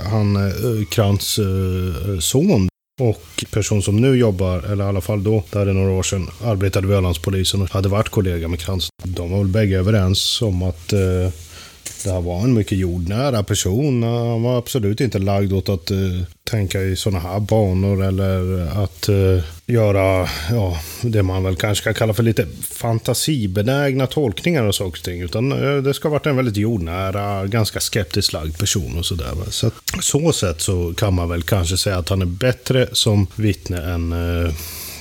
han 0.04 0.36
eh, 0.36 0.86
Krantz 0.90 1.40
eh, 1.40 2.20
son 2.20 2.68
och 3.02 3.46
person 3.52 3.82
som 3.82 4.02
nu 4.02 4.16
jobbar, 4.16 4.60
eller 4.60 4.86
i 4.86 4.88
alla 4.88 5.02
fall 5.02 5.24
då, 5.24 5.44
där 5.52 5.68
är 5.68 5.74
några 5.74 5.92
år 5.92 6.04
sedan, 6.04 6.30
arbetade 6.44 6.88
vid 6.88 6.98
Ölandspolisen 6.98 7.62
och 7.62 7.70
hade 7.70 7.90
varit 7.90 8.10
kollega 8.10 8.48
med 8.48 8.60
Krantz. 8.60 8.90
De 9.04 9.32
var 9.32 9.38
väl 9.38 9.48
bägge 9.48 9.78
överens 9.78 10.42
om 10.42 10.64
att 10.64 10.94
eh, 10.94 11.00
eh, 12.08 12.14
det 12.14 12.22
var 12.22 12.40
en 12.40 12.54
mycket 12.54 12.78
jordnära 12.78 13.44
person. 13.44 14.04
Han 14.04 14.44
var 14.44 14.58
absolut 14.58 15.02
inte 15.02 15.20
lagd 15.20 15.54
åt 15.54 15.70
att 15.70 15.92
uh, 15.92 16.22
tänka 16.44 16.82
i 16.82 16.96
sådana 16.96 17.20
här 17.20 17.40
banor 17.40 18.04
eller 18.04 18.68
att 18.84 19.10
uh, 19.10 19.44
göra 19.66 20.30
ja, 20.52 20.80
det 21.02 21.24
man 21.24 21.44
väl 21.44 21.56
kanske 21.56 21.84
kan 21.84 21.94
kalla 21.94 22.14
för 22.14 22.24
lite 22.24 22.48
fantasibenägna 22.72 24.08
tolkningar 24.08 24.64
och 24.64 24.76
saker 24.76 25.00
och 25.00 25.04
ting. 25.04 25.22
Utan 25.22 25.52
uh, 25.52 25.84
det 25.84 25.94
ska 25.94 26.08
ha 26.08 26.14
varit 26.14 26.26
en 26.26 26.36
väldigt 26.36 26.58
jordnära, 26.58 27.48
ganska 27.48 27.80
skeptiskt 27.80 28.34
lagd 28.34 28.58
person 28.58 28.98
och 28.98 29.06
sådär. 29.06 29.34
Så 29.50 29.68
att, 29.68 29.74
så 30.00 30.34
sätt 30.34 30.62
så 30.62 30.94
kan 30.94 31.14
man 31.14 31.30
väl 31.30 31.44
kanske 31.44 31.78
säga 31.78 31.98
att 31.98 32.10
han 32.10 32.22
är 32.22 32.26
bättre 32.26 32.88
som 32.92 33.28
vittne 33.36 33.94
än 33.94 34.14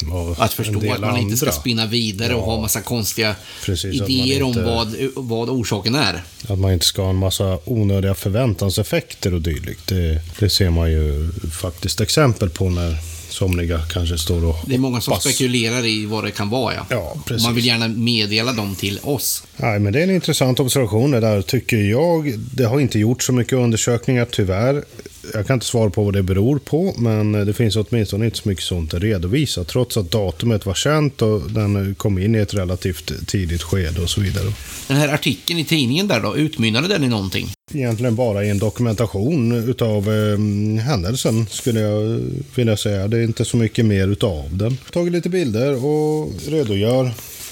eh, 0.09 0.15
av 0.17 0.31
Att 0.39 0.41
en 0.59 0.65
förstå 0.65 0.81
del 0.81 0.93
att 0.93 1.01
man 1.01 1.17
inte 1.19 1.37
ska 1.37 1.47
andra. 1.47 1.61
spinna 1.61 1.87
vidare 1.87 2.35
och 2.35 2.43
ha 2.43 2.61
massa 2.61 2.81
konstiga 2.81 3.37
Precis, 3.65 3.95
idéer 3.95 4.43
inte- 4.47 4.61
om 4.61 4.65
vad, 4.65 4.95
vad 5.17 5.51
orsaken 5.51 5.95
är. 5.95 6.23
Att 6.49 6.59
man 6.59 6.73
inte 6.73 6.87
ska 6.87 7.03
ha 7.03 7.11
en 7.11 7.17
massa 7.17 7.59
onödiga 7.65 8.15
förväntanseffekter 8.15 9.35
och 9.35 9.41
dylikt. 9.43 9.87
Det, 9.87 10.21
det 10.39 10.51
ser 10.51 10.71
man 10.71 10.91
ju 10.93 11.31
faktiskt 11.53 12.01
exempel 12.01 12.51
på 12.51 12.71
när 12.71 12.97
somliga 13.31 13.81
kanske 13.93 14.19
står 14.19 14.45
och 14.45 14.57
Det 14.67 14.75
är 14.75 14.79
många 14.79 15.01
som 15.01 15.11
hoppas. 15.13 15.25
spekulerar 15.25 15.87
i 15.87 16.07
vad 16.07 16.25
det 16.25 16.31
kan 16.31 16.51
vara, 16.51 16.75
ja. 16.75 16.87
Ja, 16.89 17.17
precis. 17.27 17.45
Man 17.47 17.55
vill 17.55 17.67
gärna 17.67 17.89
meddela 17.89 18.53
dem 18.53 18.75
till 18.75 18.99
oss. 19.03 19.43
Nej, 19.57 19.79
men 19.79 19.93
det 19.93 19.99
är 19.99 20.03
en 20.03 20.11
intressant 20.15 20.61
observation 20.61 21.11
det 21.11 21.21
där 21.21 21.43
tycker 21.43 21.77
jag. 21.77 22.39
Det 22.39 22.65
har 22.65 22.81
inte 22.81 22.99
gjort 22.99 23.23
så 23.23 23.33
mycket 23.33 23.53
undersökningar 23.53 24.27
tyvärr. 24.31 24.85
Jag 25.33 25.47
kan 25.47 25.55
inte 25.55 25.67
svara 25.67 25.91
på 25.91 26.05
vad 26.05 26.15
det 26.15 26.23
beror 26.23 26.59
på, 26.59 26.95
men 26.99 27.33
det 27.33 27.53
finns 27.53 27.77
åtminstone 27.77 28.25
inte 28.25 28.39
så 28.39 28.49
mycket 28.49 28.65
sånt 28.65 28.95
redovisat. 28.95 29.69
Trots 29.69 29.97
att 29.97 30.11
datumet 30.11 30.67
var 30.67 30.75
känt 30.75 31.23
och 31.23 31.51
den 31.51 31.95
kom 31.95 32.19
in 32.19 32.35
i 32.35 32.39
ett 32.39 32.55
relativt 32.55 33.27
tidigt 33.27 33.63
skede 33.63 34.01
och 34.01 34.11
så 34.11 34.21
vidare. 34.21 34.53
Den 34.89 34.97
här 34.97 35.09
artikeln 35.09 35.59
i 35.59 35.65
tidningen 35.65 36.09
där 36.09 36.21
då, 36.21 36.37
utmynnade 36.37 36.89
den 36.89 37.05
i 37.05 37.09
någonting? 37.09 37.49
Egentligen 37.75 38.15
bara 38.15 38.45
i 38.45 38.51
en 38.51 38.59
dokumentation 38.59 39.53
utav 39.53 40.13
eh, 40.13 40.39
händelsen 40.83 41.47
skulle 41.51 41.81
jag 41.81 42.21
vilja 42.55 42.77
säga. 42.77 43.09
Det 43.09 43.19
är 43.19 43.23
inte 43.23 43.45
så 43.45 43.57
mycket 43.57 43.85
mer 43.85 44.09
utav 44.09 44.57
den. 44.57 44.77
Tagit 44.93 45.13
lite 45.13 45.29
bilder 45.29 45.85
och 45.85 46.33
redogör 46.49 47.11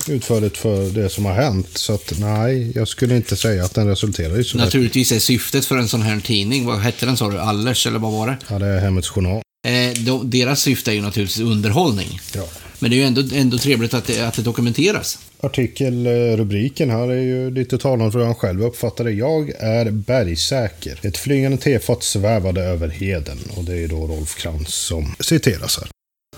utförligt 0.09 0.57
för 0.57 0.91
det 0.91 1.09
som 1.09 1.25
har 1.25 1.35
hänt. 1.35 1.79
Så 1.79 1.95
att 1.95 2.13
nej, 2.19 2.73
jag 2.75 2.89
skulle 2.89 3.17
inte 3.17 3.37
säga 3.37 3.65
att 3.65 3.75
den 3.75 3.89
resulterar 3.89 4.41
i 4.41 4.45
så. 4.45 4.59
Naturligtvis 4.59 5.13
är 5.13 5.19
syftet 5.19 5.65
för 5.65 5.77
en 5.77 5.89
sån 5.89 6.03
här 6.03 6.21
tidning, 6.21 6.67
vad 6.67 6.79
hette 6.79 7.07
den 7.07 7.17
sa 7.17 7.31
du? 7.31 7.39
Allers, 7.39 7.87
eller 7.87 7.99
vad 7.99 8.13
var 8.13 8.27
det? 8.27 8.37
Ja, 8.49 8.59
det 8.59 8.67
är 8.67 8.81
Hemmets 8.81 9.09
Journal. 9.09 9.43
Eh, 9.67 10.03
då, 10.03 10.23
deras 10.23 10.61
syfte 10.61 10.91
är 10.91 10.95
ju 10.95 11.03
naturligtvis 11.03 11.47
underhållning. 11.47 12.21
Ja. 12.35 12.45
Men 12.79 12.91
det 12.91 12.97
är 12.97 12.99
ju 12.99 13.05
ändå, 13.05 13.23
ändå 13.35 13.59
trevligt 13.59 13.95
att 13.95 14.05
det, 14.05 14.21
att 14.21 14.35
det 14.35 14.43
dokumenteras. 14.43 15.19
Artikelrubriken 15.41 16.91
här 16.91 17.09
är 17.09 17.23
ju 17.23 17.51
lite 17.51 17.79
talande 17.79 18.13
för 18.13 18.19
hur 18.19 18.27
han 18.27 18.35
själv 18.35 18.65
uppfattar 18.65 19.05
det. 19.05 19.11
Jag 19.11 19.51
är 19.59 19.91
bergsäker. 19.91 20.99
Ett 21.03 21.17
flygande 21.17 21.59
tefat 21.59 22.03
svävade 22.03 22.63
över 22.63 22.89
heden. 22.89 23.39
Och 23.57 23.65
det 23.65 23.79
är 23.85 23.89
då 23.89 24.07
Rolf 24.07 24.35
Krantz 24.35 24.75
som 24.75 25.15
citeras 25.21 25.79
här. 25.79 25.89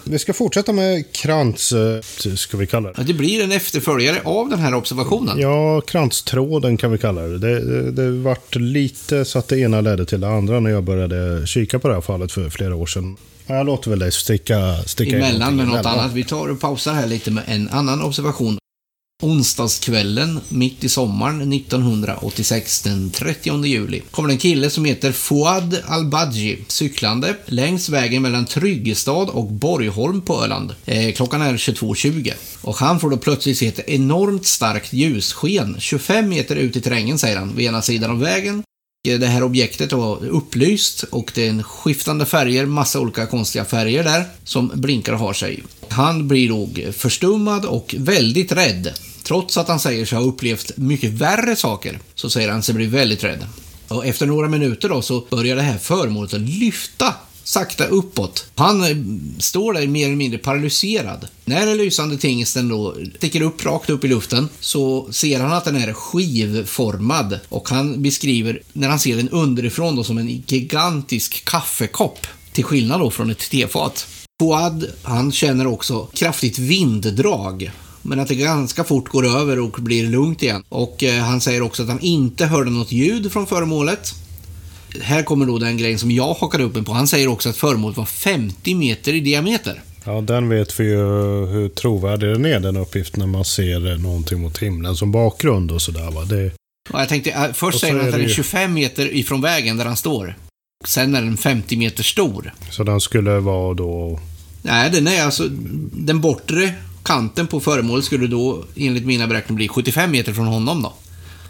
Vi 0.05 0.19
ska 0.19 0.33
fortsätta 0.33 0.73
med 0.73 1.13
Krantz, 1.13 1.73
eh, 1.73 2.01
ska 2.37 2.57
vi 2.57 2.67
kalla 2.67 2.93
det. 2.93 3.01
Att 3.01 3.07
det 3.07 3.15
blir 3.15 3.45
en 3.45 3.53
efterföljare 3.53 4.21
av 4.25 4.49
den 4.49 4.59
här 4.59 4.75
observationen. 4.75 5.39
Ja, 5.41 5.81
krantstråden 5.81 6.77
kan 6.77 6.93
vi 6.93 6.99
kalla 6.99 7.23
det. 7.23 7.39
Det, 7.39 7.91
det. 7.91 8.11
vart 8.11 8.55
lite 8.57 9.25
så 9.25 9.39
att 9.39 9.49
det 9.49 9.59
ena 9.59 9.81
ledde 9.81 10.07
till 10.07 10.21
det 10.21 10.29
andra 10.29 10.61
när 10.61 10.71
jag 10.71 10.85
började 10.85 11.47
kika 11.47 11.79
på 11.79 11.89
det 11.89 11.95
här 11.95 12.01
fallet 12.01 12.33
för 12.33 12.51
flera 12.51 12.75
år 12.75 12.87
sedan. 12.87 13.17
Jag 13.47 13.67
låter 13.67 13.91
väl 13.91 13.99
dig 13.99 14.13
sticka, 14.13 14.77
sticka 14.87 15.17
Emellan 15.17 15.57
med 15.57 15.67
något 15.67 15.75
emellan. 15.75 15.99
annat. 15.99 16.13
Vi 16.13 16.25
tar 16.25 16.49
och 16.49 16.61
pausar 16.61 16.93
här 16.93 17.07
lite 17.07 17.31
med 17.31 17.45
en 17.47 17.69
annan 17.69 18.03
observation. 18.03 18.59
Onsdagskvällen, 19.23 20.41
mitt 20.49 20.85
i 20.85 20.89
sommaren 20.89 21.53
1986, 21.53 22.83
den 22.83 23.11
30 23.11 23.65
juli, 23.65 24.03
kommer 24.11 24.29
en 24.29 24.39
kille 24.39 24.71
som 24.71 24.85
heter 24.85 25.13
Fouad 25.13 25.79
Al-Badji 25.87 26.65
cyklande 26.69 27.37
längs 27.47 27.89
vägen 27.89 28.23
mellan 28.23 28.47
Tryggestad 28.47 29.29
och 29.29 29.53
Borgholm 29.53 30.21
på 30.21 30.45
Öland. 30.45 30.75
Eh, 30.85 31.15
klockan 31.15 31.43
är 31.43 31.53
22.20 31.53 32.33
och 32.63 32.77
han 32.77 33.01
får 33.01 33.11
då 33.11 33.17
plötsligt 33.17 33.59
se 33.59 33.67
ett 33.67 33.89
enormt 33.89 34.47
starkt 34.47 34.93
ljussken 34.93 35.77
25 35.79 36.29
meter 36.29 36.57
ut 36.57 36.77
i 36.77 36.81
terrängen, 36.81 37.19
säger 37.19 37.37
han, 37.37 37.57
vid 37.57 37.67
ena 37.67 37.83
sidan 37.83 38.11
av 38.11 38.21
vägen. 38.21 38.63
Eh, 39.05 39.19
det 39.19 39.27
här 39.27 39.43
objektet 39.43 39.93
var 39.93 40.27
upplyst 40.27 41.03
och 41.03 41.33
det 41.35 41.47
är 41.47 41.51
en 41.51 41.63
skiftande 41.63 42.27
färger, 42.27 42.67
massa 42.67 43.01
olika 43.01 43.27
konstiga 43.27 43.65
färger 43.65 44.05
där 44.05 44.25
som 44.45 44.71
blinkar 44.75 45.13
och 45.13 45.19
har 45.19 45.33
sig. 45.33 45.63
Han 45.89 46.29
blir 46.29 46.49
nog 46.49 46.87
förstummad 46.93 47.65
och 47.65 47.95
väldigt 47.99 48.53
rädd. 48.53 48.93
Trots 49.23 49.57
att 49.57 49.69
han 49.69 49.81
säger 49.81 50.07
sig 50.07 50.19
ha 50.19 50.25
upplevt 50.25 50.77
mycket 50.77 51.11
värre 51.11 51.57
saker 51.57 51.99
så 52.15 52.31
säger 52.31 52.49
han 52.49 52.63
sig 52.63 52.75
bli 52.75 52.87
väldigt 52.87 53.25
rädd. 53.25 53.47
Och 53.89 54.07
efter 54.07 54.27
några 54.27 54.49
minuter 54.49 54.89
då 54.89 55.03
så 55.03 55.27
börjar 55.31 55.57
det 55.57 55.63
här 55.63 55.79
föremålet 55.79 56.35
att 56.35 56.41
lyfta 56.41 57.15
sakta 57.45 57.87
uppåt. 57.87 58.47
Han 58.55 58.85
eh, 58.85 58.97
står 59.39 59.73
där 59.73 59.87
mer 59.87 60.07
eller 60.07 60.17
mindre 60.17 60.39
paralyserad. 60.39 61.29
När 61.45 61.67
den 61.67 61.77
lysande 61.77 62.19
tingesten 62.19 62.69
då 62.69 62.95
sticker 63.17 63.41
upp 63.41 63.65
rakt 63.65 63.91
upp 63.91 64.05
i 64.05 64.09
luften 64.09 64.49
så 64.61 65.13
ser 65.13 65.41
han 65.41 65.53
att 65.53 65.65
den 65.65 65.77
är 65.77 65.93
skivformad 65.93 67.41
och 67.49 67.69
han 67.69 68.03
beskriver 68.03 68.63
när 68.73 68.89
han 68.89 68.99
ser 68.99 69.17
den 69.17 69.29
underifrån 69.29 69.97
då 69.97 70.05
som 70.05 70.19
en 70.19 70.43
gigantisk 70.47 71.45
kaffekopp. 71.45 72.27
Till 72.53 72.65
skillnad 72.65 73.01
då 73.01 73.11
från 73.11 73.31
ett 73.31 73.51
tefat. 73.51 74.07
Fouad, 74.41 74.87
han 75.03 75.33
känner 75.33 75.67
också 75.67 76.09
kraftigt 76.13 76.59
vinddrag 76.59 77.71
Men 78.03 78.21
att 78.21 78.29
det 78.29 78.35
ganska 78.35 78.85
fort 78.85 79.09
går 79.09 79.27
över 79.27 79.59
och 79.59 79.71
blir 79.71 80.07
lugnt 80.07 80.43
igen. 80.43 80.63
Och 80.69 81.05
eh, 81.05 81.23
han 81.23 81.41
säger 81.41 81.63
också 81.63 81.83
att 81.83 81.89
han 81.89 82.01
inte 82.01 82.47
hörde 82.47 82.71
något 82.71 82.93
ljud 82.93 83.33
från 83.33 83.47
föremålet. 83.47 84.15
Här 85.03 85.23
kommer 85.23 85.47
då 85.47 85.59
den 85.59 85.77
grejen 85.77 85.99
som 85.99 86.11
jag 86.11 86.35
hakade 86.35 86.65
upp 86.65 86.75
mig 86.75 86.85
på. 86.85 86.93
Han 86.93 87.07
säger 87.09 87.29
också 87.29 87.49
att 87.49 87.57
föremålet 87.57 87.97
var 87.97 88.05
50 88.05 88.75
meter 88.75 89.13
i 89.15 89.21
diameter. 89.21 89.83
Ja, 90.05 90.21
den 90.21 90.49
vet 90.49 90.81
vi 90.81 90.85
ju 90.85 90.97
hur 91.47 91.69
trovärdig 91.69 92.29
den 92.29 92.45
är, 92.47 92.61
den 92.61 92.77
uppgiften, 92.77 93.21
när 93.21 93.27
man 93.27 93.45
ser 93.45 93.99
någonting 93.99 94.41
mot 94.41 94.59
himlen 94.59 94.97
som 94.97 95.13
bakgrund 95.13 95.71
och 95.73 95.83
sådär. 95.83 96.11
Va? 96.11 96.25
Det... 96.25 96.47
Och 96.93 97.01
jag 97.01 97.09
tänkte, 97.09 97.31
äh, 97.31 97.53
först 97.53 97.81
säger 97.81 97.95
han 97.95 98.01
att 98.05 98.07
den 98.13 98.15
är 98.21 98.25
det 98.25 98.29
ju- 98.29 98.35
25 98.35 98.75
meter 98.75 99.15
ifrån 99.17 99.41
vägen 99.41 99.77
där 99.77 99.85
han 99.85 99.97
står. 99.97 100.37
Sen 100.85 101.15
är 101.15 101.23
den 101.23 101.37
50 101.37 101.77
meter 101.77 102.03
stor. 102.03 102.53
Så 102.71 102.85
den 102.85 103.01
skulle 103.01 103.39
vara 103.39 103.75
då... 103.75 104.21
Nej, 104.63 104.91
den 104.91 105.07
är 105.07 105.23
alltså... 105.25 105.49
Den 105.93 106.21
bortre 106.21 106.73
kanten 107.03 107.47
på 107.47 107.61
föremålet 107.61 108.05
skulle 108.05 108.27
då 108.27 108.65
enligt 108.77 109.07
mina 109.07 109.27
beräkningar 109.27 109.57
bli 109.57 109.69
75 109.69 110.11
meter 110.11 110.33
från 110.33 110.47
honom 110.47 110.83
då. 110.83 110.93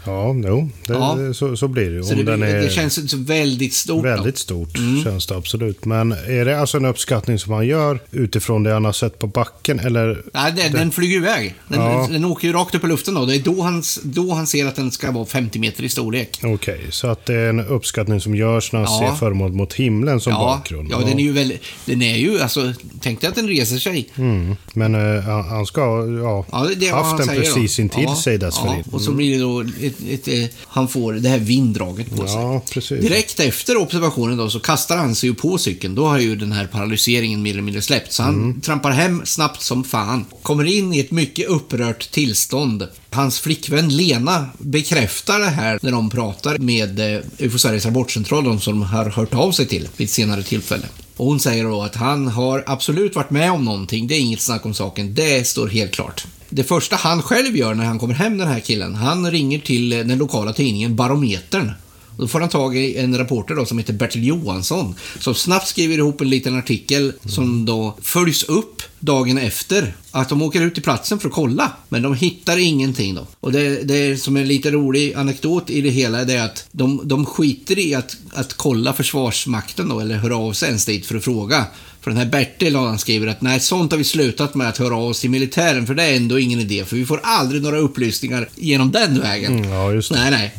Ja, 0.05 0.35
jo, 0.45 0.69
det, 0.87 0.93
Ja. 0.93 1.17
Så, 1.33 1.57
så 1.57 1.67
blir 1.67 1.85
det 1.89 1.95
ju. 1.95 2.03
Så 2.03 2.13
det, 2.15 2.33
är 2.33 2.37
det 2.61 2.69
känns 2.71 3.11
så 3.11 3.17
väldigt 3.17 3.73
stort. 3.73 4.05
väldigt 4.05 4.37
stort, 4.37 4.69
känns 5.03 5.27
det 5.27 5.35
absolut. 5.35 5.85
Men 5.85 6.11
är 6.11 6.45
det 6.45 6.59
alltså 6.59 6.77
en 6.77 6.85
uppskattning 6.85 7.39
som 7.39 7.51
man 7.51 7.67
gör 7.67 7.99
utifrån 8.11 8.63
det 8.63 8.73
han 8.73 8.85
har 8.85 8.91
sett 8.93 9.19
på 9.19 9.27
backen, 9.27 9.79
eller? 9.79 10.21
Nej, 10.33 10.53
den, 10.55 10.71
den 10.71 10.91
flyger 10.91 11.17
iväg. 11.17 11.55
Den, 11.67 11.79
Ja. 11.81 12.07
den 12.11 12.25
åker 12.25 12.47
ju 12.47 12.53
rakt 12.53 12.75
upp 12.75 12.83
i 12.83 12.87
luften 12.87 13.13
då. 13.13 13.25
Det 13.25 13.35
är 13.35 13.39
då 13.39 13.61
han, 13.61 13.83
då 14.03 14.33
han 14.33 14.47
ser 14.47 14.65
att 14.65 14.75
den 14.75 14.91
ska 14.91 15.11
vara 15.11 15.25
50 15.25 15.59
meter 15.59 15.83
i 15.83 15.89
storlek. 15.89 16.39
Okej, 16.43 16.81
så 16.89 17.07
att 17.07 17.25
det 17.25 17.33
är 17.35 17.49
en 17.49 17.59
uppskattning 17.59 18.21
som 18.21 18.35
görs 18.35 18.71
när 18.73 18.79
han 18.79 19.03
Ja. 19.03 19.09
ser 19.11 19.15
föremålet 19.19 19.55
mot 19.55 19.73
himlen 19.73 20.19
som 20.19 20.33
Ja, 20.33 20.39
bakgrund. 20.39 20.87
ja, 20.91 20.97
den 20.99 21.19
är 21.19 21.23
ju 21.23 21.31
väldigt... 21.31 21.61
Den 21.85 22.01
är 22.01 22.15
ju, 22.17 22.39
alltså... 22.41 22.73
Tänk 23.01 23.21
dig 23.21 23.29
att 23.29 23.35
den 23.35 23.47
reser 23.47 23.77
sig. 23.77 24.09
Mm. 24.15 24.55
Men 24.73 24.95
eh, 25.17 25.21
han, 25.23 25.65
ska 25.65 25.81
ha 25.85 26.45
Ja, 26.51 26.67
det 26.77 26.87
haft 26.87 27.17
den 27.17 27.35
precis 27.37 27.75
då. 27.75 27.81
intill 27.81 28.15
sig 28.15 28.37
dessförinnan. 28.37 28.83
Och 28.91 29.01
så 29.01 29.11
blir 29.11 29.33
det 29.33 29.39
då 29.39 29.63
ett, 30.09 30.27
ett, 30.27 30.27
eh, 30.27 30.45
han 30.67 30.87
får 30.87 31.13
det 31.13 31.29
här 31.29 31.39
vinddraget 31.39 32.09
på 32.15 32.27
sig. 32.27 32.35
Ja, 32.41 32.61
precis. 32.71 33.01
Direkt 33.01 33.39
efter 33.39 33.77
observationen 33.77 34.37
då 34.37 34.49
så 34.49 34.59
kastar 34.59 34.97
han 34.97 35.15
sig 35.15 35.29
ju 35.29 35.35
på 35.35 35.57
cykeln. 35.57 35.95
Då 35.95 36.05
har 36.07 36.19
ju 36.19 36.35
den 36.35 36.51
här 36.51 36.67
paralyseringen 36.67 37.41
mer 37.41 37.51
eller 37.51 37.61
mindre 37.61 37.81
släppt. 37.81 38.13
Så 38.13 38.23
han 38.23 38.33
Mm. 38.35 38.61
trampar 38.61 38.91
hem 38.91 39.21
snabbt 39.25 39.61
som 39.61 39.83
fan. 39.83 40.25
Kommer 40.41 40.63
in 40.65 40.93
i 40.93 40.99
ett 40.99 41.11
mycket 41.11 41.47
upprört 41.47 42.11
tillstånd. 42.11 42.87
Hans 43.09 43.39
flickvän 43.39 43.89
Lena 43.97 44.45
bekräftar 44.57 45.39
det 45.39 45.45
här 45.49 45.79
när 45.81 45.91
de 45.91 46.09
pratar 46.09 46.57
med 46.57 46.99
eh, 47.15 47.21
UFO 47.39 47.57
Sveriges 47.59 47.85
rapportcentral, 47.85 48.43
de 48.43 48.59
som 48.59 48.81
har 48.81 49.05
hört 49.09 49.33
av 49.33 49.51
sig 49.51 49.65
till 49.65 49.87
vid 49.97 50.05
ett 50.05 50.11
senare 50.11 50.43
tillfälle. 50.43 50.85
Och 51.17 51.25
hon 51.25 51.39
säger 51.39 51.63
då 51.63 51.81
att 51.81 51.95
han 51.95 52.27
har 52.27 52.63
absolut 52.67 53.15
varit 53.15 53.29
med 53.29 53.51
om 53.51 53.65
någonting, 53.65 54.07
det 54.07 54.15
är 54.15 54.19
inget 54.19 54.41
snack 54.41 54.65
om 54.65 54.73
saken, 54.73 55.13
det 55.13 55.47
står 55.47 55.67
helt 55.67 55.91
klart. 55.91 56.25
Det 56.55 56.63
första 56.63 56.95
han 56.95 57.21
själv 57.21 57.57
gör 57.57 57.73
när 57.73 57.85
han 57.85 57.99
kommer 57.99 58.13
hem, 58.13 58.37
den 58.37 58.47
här 58.47 58.59
killen, 58.59 58.95
han 58.95 59.31
ringer 59.31 59.59
till 59.59 59.89
den 59.89 60.17
lokala 60.17 60.53
tidningen 60.53 60.95
Barometern. 60.95 61.71
Då 62.17 62.27
får 62.27 62.39
han 62.39 62.49
tag 62.49 62.77
i 62.77 62.97
en 62.97 63.17
reporter 63.17 63.55
då 63.55 63.65
som 63.65 63.77
heter 63.77 63.93
Bertil 63.93 64.27
Johansson 64.27 64.95
som 65.19 65.35
snabbt 65.35 65.67
skriver 65.67 65.97
ihop 65.97 66.21
en 66.21 66.29
liten 66.29 66.57
artikel 66.57 67.13
som 67.25 67.65
då 67.65 67.97
följs 68.01 68.43
upp 68.43 68.81
dagen 68.99 69.37
efter. 69.37 69.95
Att 70.11 70.29
de 70.29 70.41
åker 70.41 70.61
ut 70.61 70.73
till 70.73 70.83
platsen 70.83 71.19
för 71.19 71.27
att 71.27 71.33
kolla, 71.33 71.71
men 71.89 72.01
de 72.01 72.15
hittar 72.15 72.57
ingenting 72.57 73.15
då. 73.15 73.27
Och 73.39 73.51
det, 73.51 73.83
det 73.83 74.17
som 74.17 74.37
är 74.37 74.41
en 74.41 74.47
lite 74.47 74.71
rolig 74.71 75.13
anekdot 75.13 75.69
i 75.69 75.81
det 75.81 75.89
hela 75.89 76.23
det 76.23 76.33
är 76.33 76.45
att 76.45 76.67
de, 76.71 77.01
de 77.03 77.25
skiter 77.25 77.79
i 77.79 77.95
att, 77.95 78.17
att 78.33 78.53
kolla 78.53 78.93
Försvarsmakten 78.93 79.89
då, 79.89 79.99
eller 79.99 80.15
höra 80.15 80.37
av 80.37 80.53
sig 80.53 80.67
ens 80.67 80.85
dit 80.85 81.05
för 81.05 81.15
att 81.15 81.23
fråga. 81.23 81.65
För 82.01 82.11
den 82.11 82.17
här 82.17 82.25
Bertil 82.25 82.75
han 82.75 82.99
skriver 82.99 83.27
att 83.27 83.41
nej, 83.41 83.59
sånt 83.59 83.91
har 83.91 83.97
vi 83.97 84.03
slutat 84.03 84.55
med 84.55 84.69
att 84.69 84.77
höra 84.77 84.95
av 84.95 85.03
oss 85.03 85.21
till 85.21 85.29
militären 85.29 85.87
för 85.87 85.93
det 85.93 86.03
är 86.03 86.15
ändå 86.15 86.39
ingen 86.39 86.59
idé 86.59 86.85
för 86.85 86.95
vi 86.95 87.05
får 87.05 87.19
aldrig 87.23 87.61
några 87.61 87.77
upplysningar 87.77 88.49
genom 88.55 88.91
den 88.91 89.19
vägen. 89.19 89.59
Mm, 89.59 89.71
ja. 89.71 90.01
Nej, 90.11 90.31
nej. 90.31 90.53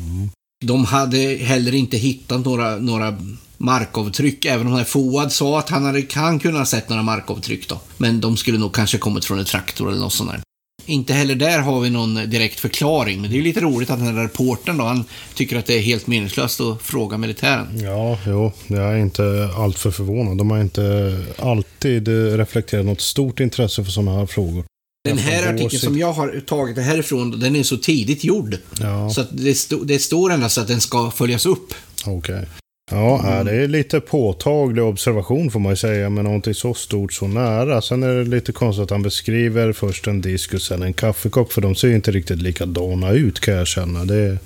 De 0.65 0.85
hade 0.85 1.19
heller 1.19 1.75
inte 1.75 1.97
hittat 1.97 2.45
några, 2.45 2.77
några 2.77 3.19
markavtryck, 3.57 4.45
även 4.45 4.67
om 4.67 4.85
Foad 4.85 5.33
sa 5.33 5.59
att 5.59 5.69
han 5.69 5.85
hade, 5.85 6.03
kan 6.03 6.39
kunna 6.39 6.59
ha 6.59 6.67
sett 6.67 6.89
några 6.89 7.03
markavtryck 7.03 7.69
då. 7.69 7.81
Men 7.97 8.21
de 8.21 8.37
skulle 8.37 8.59
nog 8.59 8.75
kanske 8.75 8.99
kommit 8.99 9.25
från 9.25 9.39
en 9.39 9.45
traktor 9.45 9.89
eller 9.89 10.01
något 10.01 10.13
sånt 10.13 10.31
där. 10.31 10.41
Inte 10.87 11.13
heller 11.13 11.35
där 11.35 11.59
har 11.59 11.81
vi 11.81 11.91
någon 11.91 12.15
direkt 12.15 12.61
förklaring, 12.61 13.21
men 13.21 13.31
det 13.31 13.39
är 13.39 13.43
lite 13.43 13.61
roligt 13.61 13.91
att 13.91 13.99
den 13.99 14.17
här 14.17 14.23
reportern 14.23 14.77
då, 14.77 14.85
han 14.85 15.05
tycker 15.35 15.59
att 15.59 15.67
det 15.67 15.75
är 15.75 15.81
helt 15.81 16.07
meningslöst 16.07 16.61
att 16.61 16.83
fråga 16.83 17.19
militären. 17.19 17.81
Ja, 17.81 18.19
jo, 18.27 18.53
jag 18.67 18.93
är 18.93 18.97
inte 18.97 19.51
alltför 19.57 19.91
förvånad. 19.91 20.39
De 20.39 20.51
har 20.51 20.61
inte 20.61 21.17
alltid 21.39 22.09
reflekterat 22.37 22.87
något 22.87 23.01
stort 23.01 23.41
intresse 23.41 23.85
för 23.85 23.91
sådana 23.91 24.19
här 24.19 24.27
frågor. 24.27 24.65
Den 25.09 25.19
här 25.19 25.55
artikeln 25.55 25.81
som 25.81 25.99
jag 25.99 26.13
har 26.13 26.41
tagit 26.47 26.77
det 26.77 26.83
härifrån, 26.83 27.41
den 27.41 27.57
är 27.57 27.63
så 27.63 27.77
tidigt 27.77 28.25
gjord. 28.25 28.57
Ja, 28.81 29.11
Så 29.11 29.25
det, 29.31 29.55
sto, 29.55 29.85
det 29.85 29.99
står 29.99 30.33
endast 30.33 30.59
att 30.59 30.69
den 30.69 30.81
ska 30.81 31.11
följas 31.11 31.47
upp. 31.47 31.75
okej. 32.07 32.47
Ja, 32.91 33.21
Mm. 33.21 33.47
det 33.47 33.53
är 33.65 33.69
lite 33.69 34.01
påtaglig 34.01 34.85
observation 34.85 35.51
får 35.51 35.61
man 35.61 35.73
ju 35.73 35.77
säga, 35.77 36.11
med 36.11 36.25
någonting 36.25 36.55
så 36.55 36.75
stort 36.75 37.13
så 37.13 37.27
nära. 37.27 37.83
Sen 37.83 38.03
är 38.03 38.09
det 38.15 38.25
lite 38.25 38.53
konstigt 38.53 38.83
att 38.83 38.91
han 38.91 39.03
beskriver 39.03 39.73
först 39.73 40.07
en 40.07 40.21
disk 40.21 40.55
och 40.55 40.63
sen 40.63 40.83
en 40.83 40.93
kaffekopp, 40.93 41.53
för 41.53 41.61
de 41.61 41.75
ser 41.75 41.89
ju 41.89 41.95
inte 41.95 42.11
riktigt 42.11 42.43
likadana 42.43 43.11
ut 43.11 43.41
kan 43.41 43.55
jag 43.55 43.67
känna. 43.67 44.05
Det 44.05 44.15
är, 44.17 44.39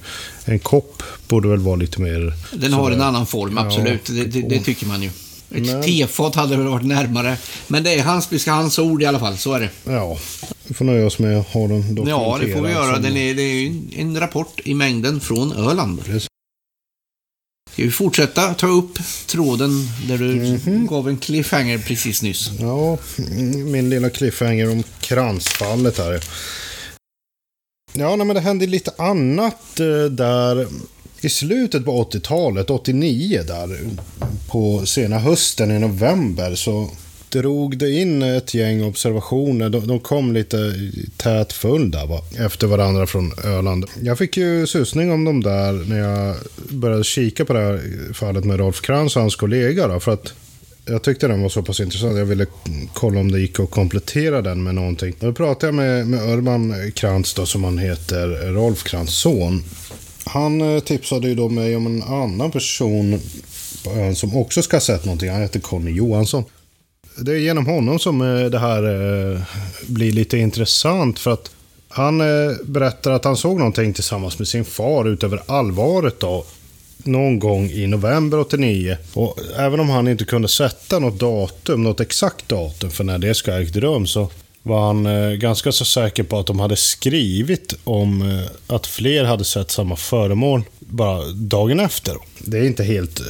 en 0.44 0.58
kopp 0.58 1.02
borde 1.28 1.48
väl 1.48 1.58
vara 1.58 1.76
lite 1.76 2.00
mer... 2.00 2.32
Den 2.52 2.72
har 2.72 2.90
en 2.90 3.00
annan 3.02 3.26
form, 3.26 3.54
Ja. 3.56 3.66
absolut. 3.66 4.06
Det, 4.06 4.24
det, 4.24 4.48
det 4.48 4.58
tycker 4.60 4.86
man 4.86 5.02
ju. 5.02 5.10
Ett 5.54 5.66
Men- 5.66 5.82
tefat 5.82 6.34
hade 6.34 6.56
väl 6.56 6.66
varit 6.66 6.86
närmare. 6.86 7.36
Men 7.66 7.82
det 7.82 7.94
är 7.94 8.02
hans, 8.02 8.46
hans 8.46 8.78
ord 8.78 9.02
i 9.02 9.06
alla 9.06 9.18
fall, 9.18 9.38
så 9.38 9.52
är 9.52 9.60
det. 9.60 9.70
Ja, 9.84 10.18
vi 10.66 10.74
får 10.74 10.84
nöja 10.84 11.06
oss 11.06 11.18
med 11.18 11.38
att 11.40 11.46
ha 11.48 11.60
den 11.60 11.94
dokumenterad. 11.94 12.20
Ja, 12.20 12.38
det 12.46 12.52
får 12.54 12.62
vi 12.62 12.72
göra. 12.72 12.94
som- 12.94 13.02
Den 13.02 13.16
är, 13.16 13.34
det 13.34 13.42
är 13.42 13.54
ju 13.54 13.82
en- 13.96 14.20
rapport 14.20 14.60
i 14.64 14.74
mängden 14.74 15.20
från 15.20 15.52
Öland. 15.52 16.04
Precis. 16.04 16.26
Ska 17.72 17.82
vi 17.82 17.90
fortsätta 17.90 18.54
ta 18.54 18.66
upp 18.66 18.98
tråden 19.26 19.70
där 20.08 20.18
du 20.18 20.34
Mhm. 20.34 20.86
gav 20.86 21.08
en 21.08 21.16
cliffhanger 21.18 21.78
precis 21.78 22.22
nyss? 22.22 22.50
Ja, 22.60 22.98
mm, 23.18 23.70
min 23.72 23.90
lilla 23.90 24.10
cliffhanger 24.10 24.70
om 24.70 24.82
kransfallet 25.00 25.98
här. 25.98 26.24
Ja, 27.92 28.16
nej, 28.16 28.26
men 28.26 28.34
det 28.34 28.40
hände 28.40 28.66
lite 28.66 28.92
annat 28.98 29.80
eh, 29.80 30.04
där 30.10 30.68
i 31.20 31.28
slutet 31.28 31.85
på 31.85 32.04
80-talet, 32.04 32.70
89 32.70 33.42
där, 33.46 33.78
på 34.48 34.87
sena 34.87 35.18
hösten 35.18 35.70
i 35.70 35.78
november 35.78 36.54
så 36.54 36.90
drog 37.28 37.78
det 37.78 37.90
in 37.90 38.22
ett 38.22 38.54
gäng 38.54 38.85
observationer. 38.85 39.68
De, 39.68 39.87
de 39.87 40.00
kom 40.00 40.33
lite 40.33 40.74
tät 41.16 41.52
följd 41.52 41.92
där, 41.92 42.06
va? 42.06 42.20
efter 42.38 42.66
varandra 42.66 43.06
från 43.06 43.33
Öland. 43.44 43.85
Jag 44.02 44.18
fick 44.18 44.37
ju 44.37 44.66
susning 44.66 45.12
om 45.12 45.24
dem 45.24 45.42
där 45.42 45.72
när 45.72 45.98
jag 45.98 46.37
började 46.68 47.04
kika 47.04 47.44
på 47.44 47.52
det 47.52 47.59
här 47.59 47.80
fallet 48.14 48.44
med 48.44 48.59
Rolf 48.59 48.80
Krantz 48.80 49.16
och 49.16 49.22
hans 49.22 49.37
kollega. 49.37 49.88
Då, 49.88 50.00
för 50.00 50.12
att 50.12 50.33
jag 50.87 51.02
tyckte 51.02 51.28
den 51.28 51.42
var 51.42 51.48
så 51.48 51.62
pass 51.62 51.80
intressant. 51.80 52.18
Jag 52.18 52.24
ville 52.24 52.46
kolla 52.94 53.20
om 53.20 53.33
det 53.33 53.40
gick 53.40 53.61
att 53.61 53.70
komplettera 53.70 54.42
den 54.42 54.62
med 54.62 54.74
någonting. 54.74 55.14
Då 55.20 55.33
pratade 55.33 55.66
jag 55.66 55.74
med, 55.74 56.06
med 56.06 56.28
Urban 56.28 56.92
Krantz 56.94 57.35
då, 57.35 57.46
som 57.46 57.64
han 57.64 57.78
heter, 57.78 58.52
Rolf 58.52 58.83
Krantz 58.83 59.14
son. 59.14 59.62
Han 60.32 60.60
eh, 60.60 60.80
tipsade 60.80 61.28
ju 61.28 61.34
då 61.34 61.48
mig 61.48 61.76
om 61.76 61.86
en 61.86 62.02
annan 62.02 62.50
person 62.50 63.20
på 63.84 63.90
ön 63.90 64.16
som 64.16 64.36
också 64.36 64.62
ska 64.62 64.76
ha 64.76 64.80
sett 64.80 65.04
någonting. 65.04 65.30
Han 65.30 65.40
heter 65.40 65.60
Conny 65.60 65.90
Johansson. 65.90 66.44
Det 67.16 67.32
är 67.32 67.36
genom 67.36 67.66
honom 67.66 67.98
som 67.98 68.20
eh, 68.20 68.44
det 68.44 68.58
här 68.58 68.82
blir 69.86 70.12
lite 70.12 70.38
intressant 70.38 71.18
för 71.18 71.32
att 71.32 71.50
han 71.88 72.18
berättar 72.64 73.10
att 73.10 73.24
han 73.24 73.36
såg 73.36 73.58
någonting 73.58 73.92
tillsammans 73.92 74.38
med 74.38 74.48
sin 74.48 74.64
far 74.64 75.08
utöver 75.08 75.42
allvaret 75.46 76.20
då 76.20 76.44
någon 77.04 77.38
gång 77.38 77.70
i 77.70 77.86
november 77.86 78.38
89. 78.38 78.96
Och 79.12 79.38
även 79.56 79.80
om 79.80 79.88
han 79.88 80.08
inte 80.08 80.24
kunde 80.24 80.48
sätta 80.48 80.98
något 80.98 81.18
datum, 81.18 81.82
något 81.82 82.00
exakt 82.00 82.48
datum 82.48 82.90
för 82.90 83.04
när 83.04 83.18
det 83.18 83.34
ska 83.34 83.52
ha 83.52 83.60
ägt 83.60 83.76
rum 83.76 84.06
så 84.06 84.30
var 84.62 84.86
han 84.86 85.06
eh, 85.06 85.30
ganska 85.30 85.72
så 85.72 85.84
säker 85.84 86.22
på 86.22 86.38
att 86.38 86.46
de 86.46 86.60
hade 86.60 86.76
skrivit 86.76 87.74
om 87.84 88.22
eh, 88.22 88.74
att 88.74 88.86
fler 88.86 89.24
hade 89.24 89.44
sett 89.44 89.70
samma 89.70 89.96
föremål 89.96 90.62
bara 90.78 91.24
dagen 91.28 91.80
efter. 91.80 92.16
Det 92.38 92.58
är 92.58 92.64
inte 92.64 92.84
helt 92.84 93.20
eh, 93.20 93.26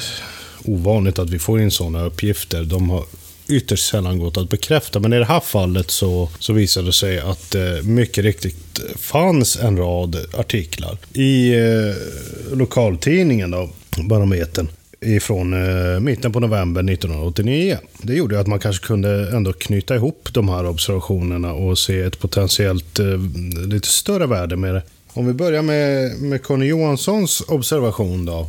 ovanligt 0.65 1.19
att 1.19 1.31
vi 1.31 1.39
får 1.39 1.61
in 1.61 1.71
sådana 1.71 2.05
uppgifter. 2.05 2.65
De 2.65 2.91
har 2.91 3.05
ytterst 3.49 3.89
sällan 3.89 4.19
gått 4.19 4.37
att 4.37 4.51
bekräfta. 4.51 5.01
Men 5.01 5.13
i 5.13 5.19
det 5.19 5.25
här 5.25 5.41
fallet 5.41 5.91
så, 5.91 6.29
så 6.39 6.53
visade 6.53 6.87
det 6.87 6.93
sig 6.93 7.21
att 7.21 7.51
det 7.51 7.83
mycket 7.83 8.25
riktigt 8.25 8.81
fanns 8.97 9.57
en 9.57 9.77
rad 9.77 10.17
artiklar 10.35 10.99
i 11.13 11.55
eh, 11.55 12.57
lokaltidningen 12.57 13.51
då, 13.51 13.71
Barometern 14.03 14.69
ifrån 15.01 15.53
eh, 15.53 16.01
mitten 16.01 16.33
på 16.33 16.41
november 16.41 16.93
1989. 16.93 17.79
Det 18.03 18.15
gjorde 18.15 18.41
att 18.41 18.47
man 18.47 18.59
kanske 18.59 18.87
kunde 18.87 19.37
ändå 19.37 19.53
knyta 19.53 19.95
ihop 19.95 20.29
de 20.33 20.49
här 20.49 20.67
observationerna 20.67 21.53
och 21.53 21.79
se 21.79 22.01
ett 22.01 22.19
potentiellt 22.19 22.99
eh, 22.99 23.07
lite 23.67 23.89
större 23.89 24.27
värde 24.27 24.57
med 24.57 24.75
det. 24.75 24.83
Om 25.13 25.27
vi 25.27 25.33
börjar 25.33 25.63
med, 25.63 26.21
med 26.21 26.43
Conny 26.43 26.67
Johanssons 26.67 27.41
observation 27.49 28.25
då. 28.25 28.47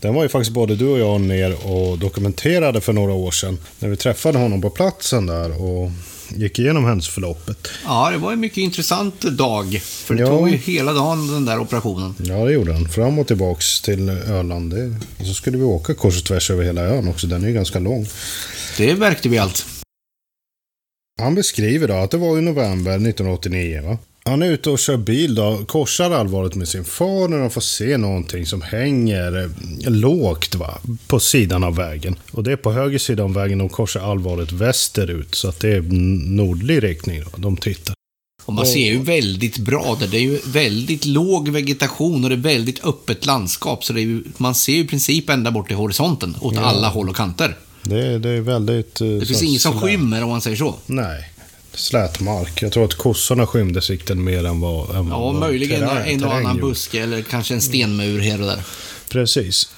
Den 0.00 0.14
var 0.14 0.22
ju 0.22 0.28
faktiskt 0.28 0.54
både 0.54 0.76
du 0.76 0.88
och 0.88 0.98
jag 0.98 1.20
ner 1.20 1.66
och 1.66 1.98
dokumenterade 1.98 2.80
för 2.80 2.92
några 2.92 3.12
år 3.12 3.30
sedan. 3.30 3.58
När 3.78 3.88
vi 3.88 3.96
träffade 3.96 4.38
honom 4.38 4.62
på 4.62 4.70
platsen 4.70 5.26
där 5.26 5.62
och 5.62 5.90
gick 6.36 6.58
igenom 6.58 6.84
händelseförloppet. 6.84 7.68
Ja, 7.84 8.10
det 8.10 8.18
var 8.18 8.32
en 8.32 8.40
mycket 8.40 8.58
intressant 8.58 9.20
dag. 9.20 9.80
För 9.84 10.14
det 10.14 10.20
Ja. 10.20 10.26
tog 10.28 10.48
ju 10.50 10.56
hela 10.56 10.92
dagen 10.92 11.26
den 11.32 11.44
där 11.44 11.58
operationen. 11.58 12.14
Ja, 12.18 12.44
det 12.44 12.52
gjorde 12.52 12.72
han. 12.72 12.88
Fram 12.88 13.18
och 13.18 13.26
tillbaks 13.26 13.80
till 13.80 14.08
Öland. 14.08 14.74
Och 15.20 15.26
så 15.26 15.34
skulle 15.34 15.58
vi 15.58 15.64
åka 15.64 15.94
kors 15.94 16.18
och 16.18 16.24
tvärs 16.24 16.50
över 16.50 16.64
hela 16.64 16.80
ön 16.82 17.08
också. 17.08 17.26
Den 17.26 17.44
är 17.44 17.48
ju 17.48 17.54
ganska 17.54 17.78
lång. 17.78 18.06
Det 18.78 18.94
verkade 18.94 19.28
vi 19.28 19.38
allt. 19.38 19.66
Han 21.20 21.34
beskriver 21.34 21.88
då 21.88 21.94
att 21.94 22.10
det 22.10 22.16
var 22.16 22.38
i 22.38 22.40
november 22.40 22.90
1989. 22.92 23.82
Va? 23.84 23.98
Han 24.28 24.42
är 24.42 24.50
ute 24.50 24.70
och 24.70 24.78
kör 24.78 24.96
bil 24.96 25.34
då, 25.34 25.64
korsar 25.66 26.10
allvarligt 26.10 26.54
med 26.54 26.68
sin 26.68 26.84
far 26.84 27.28
när 27.28 27.38
de 27.38 27.50
får 27.50 27.60
se 27.60 27.96
någonting 27.96 28.46
som 28.46 28.62
hänger 28.62 29.42
eh, 29.42 29.90
lågt 29.90 30.54
va, 30.54 30.78
på 31.06 31.20
sidan 31.20 31.64
av 31.64 31.76
vägen. 31.76 32.16
Och 32.30 32.44
det 32.44 32.52
är 32.52 32.56
på 32.56 32.72
höger 32.72 32.98
sida 32.98 33.24
om 33.24 33.32
vägen, 33.32 33.58
de 33.58 33.68
korsar 33.68 34.00
allvarligt 34.10 34.52
västerut. 34.52 35.34
Så 35.34 35.48
att 35.48 35.60
det 35.60 35.68
är 35.76 35.80
nordlig 36.36 36.82
riktning 36.82 37.20
då, 37.24 37.30
de 37.36 37.56
tittar. 37.56 37.94
Och 38.44 38.52
man 38.54 38.66
ser 38.66 38.92
ju 38.92 38.98
väldigt 39.02 39.58
bra 39.58 39.96
där. 40.00 40.06
Det 40.06 40.16
är 40.16 40.20
ju 40.20 40.38
väldigt 40.46 41.04
låg 41.04 41.48
vegetation 41.48 42.24
och 42.24 42.30
det 42.30 42.36
är 42.36 42.40
väldigt 42.54 42.84
öppet 42.84 43.26
landskap. 43.26 43.84
Så 43.84 43.92
ju, 43.98 44.22
man 44.36 44.54
ser 44.54 44.72
ju 44.72 44.80
i 44.80 44.86
princip 44.86 45.30
ända 45.30 45.50
bort 45.50 45.66
till 45.66 45.76
horisonten, 45.76 46.36
åt 46.40 46.56
alla 46.56 46.88
håll 46.88 47.08
och 47.08 47.16
kanter. 47.16 47.56
Det, 47.82 48.18
det 48.18 48.28
är 48.28 48.40
väldigt... 48.40 49.00
eh, 49.00 49.08
Det 49.08 49.26
finns 49.26 49.42
inget 49.42 49.60
som 49.60 49.80
skymmer 49.80 50.22
om 50.22 50.28
man 50.30 50.40
säger 50.40 50.56
så. 50.56 50.74
Nej. 50.86 51.30
Slät 51.74 52.20
mark. 52.20 52.62
Jag 52.62 52.72
tror 52.72 52.84
att 52.84 52.94
kossorna 52.94 53.46
skymde 53.46 53.82
sikten 53.82 54.24
mer 54.24 54.44
än 54.46 54.60
vad... 54.60 54.96
Än 54.96 55.08
Ja, 55.08 55.18
vad 55.18 55.34
möjligen 55.34 55.82
terräng- 55.82 56.06
en 56.06 56.24
och 56.24 56.34
annan 56.34 56.56
buske 56.60 57.02
eller 57.02 57.22
kanske 57.22 57.54
en 57.54 57.60
stenmur 57.62 58.20
här 58.20 58.40
och 58.40 58.46
där. 58.46 58.62
Precis. 59.08 59.68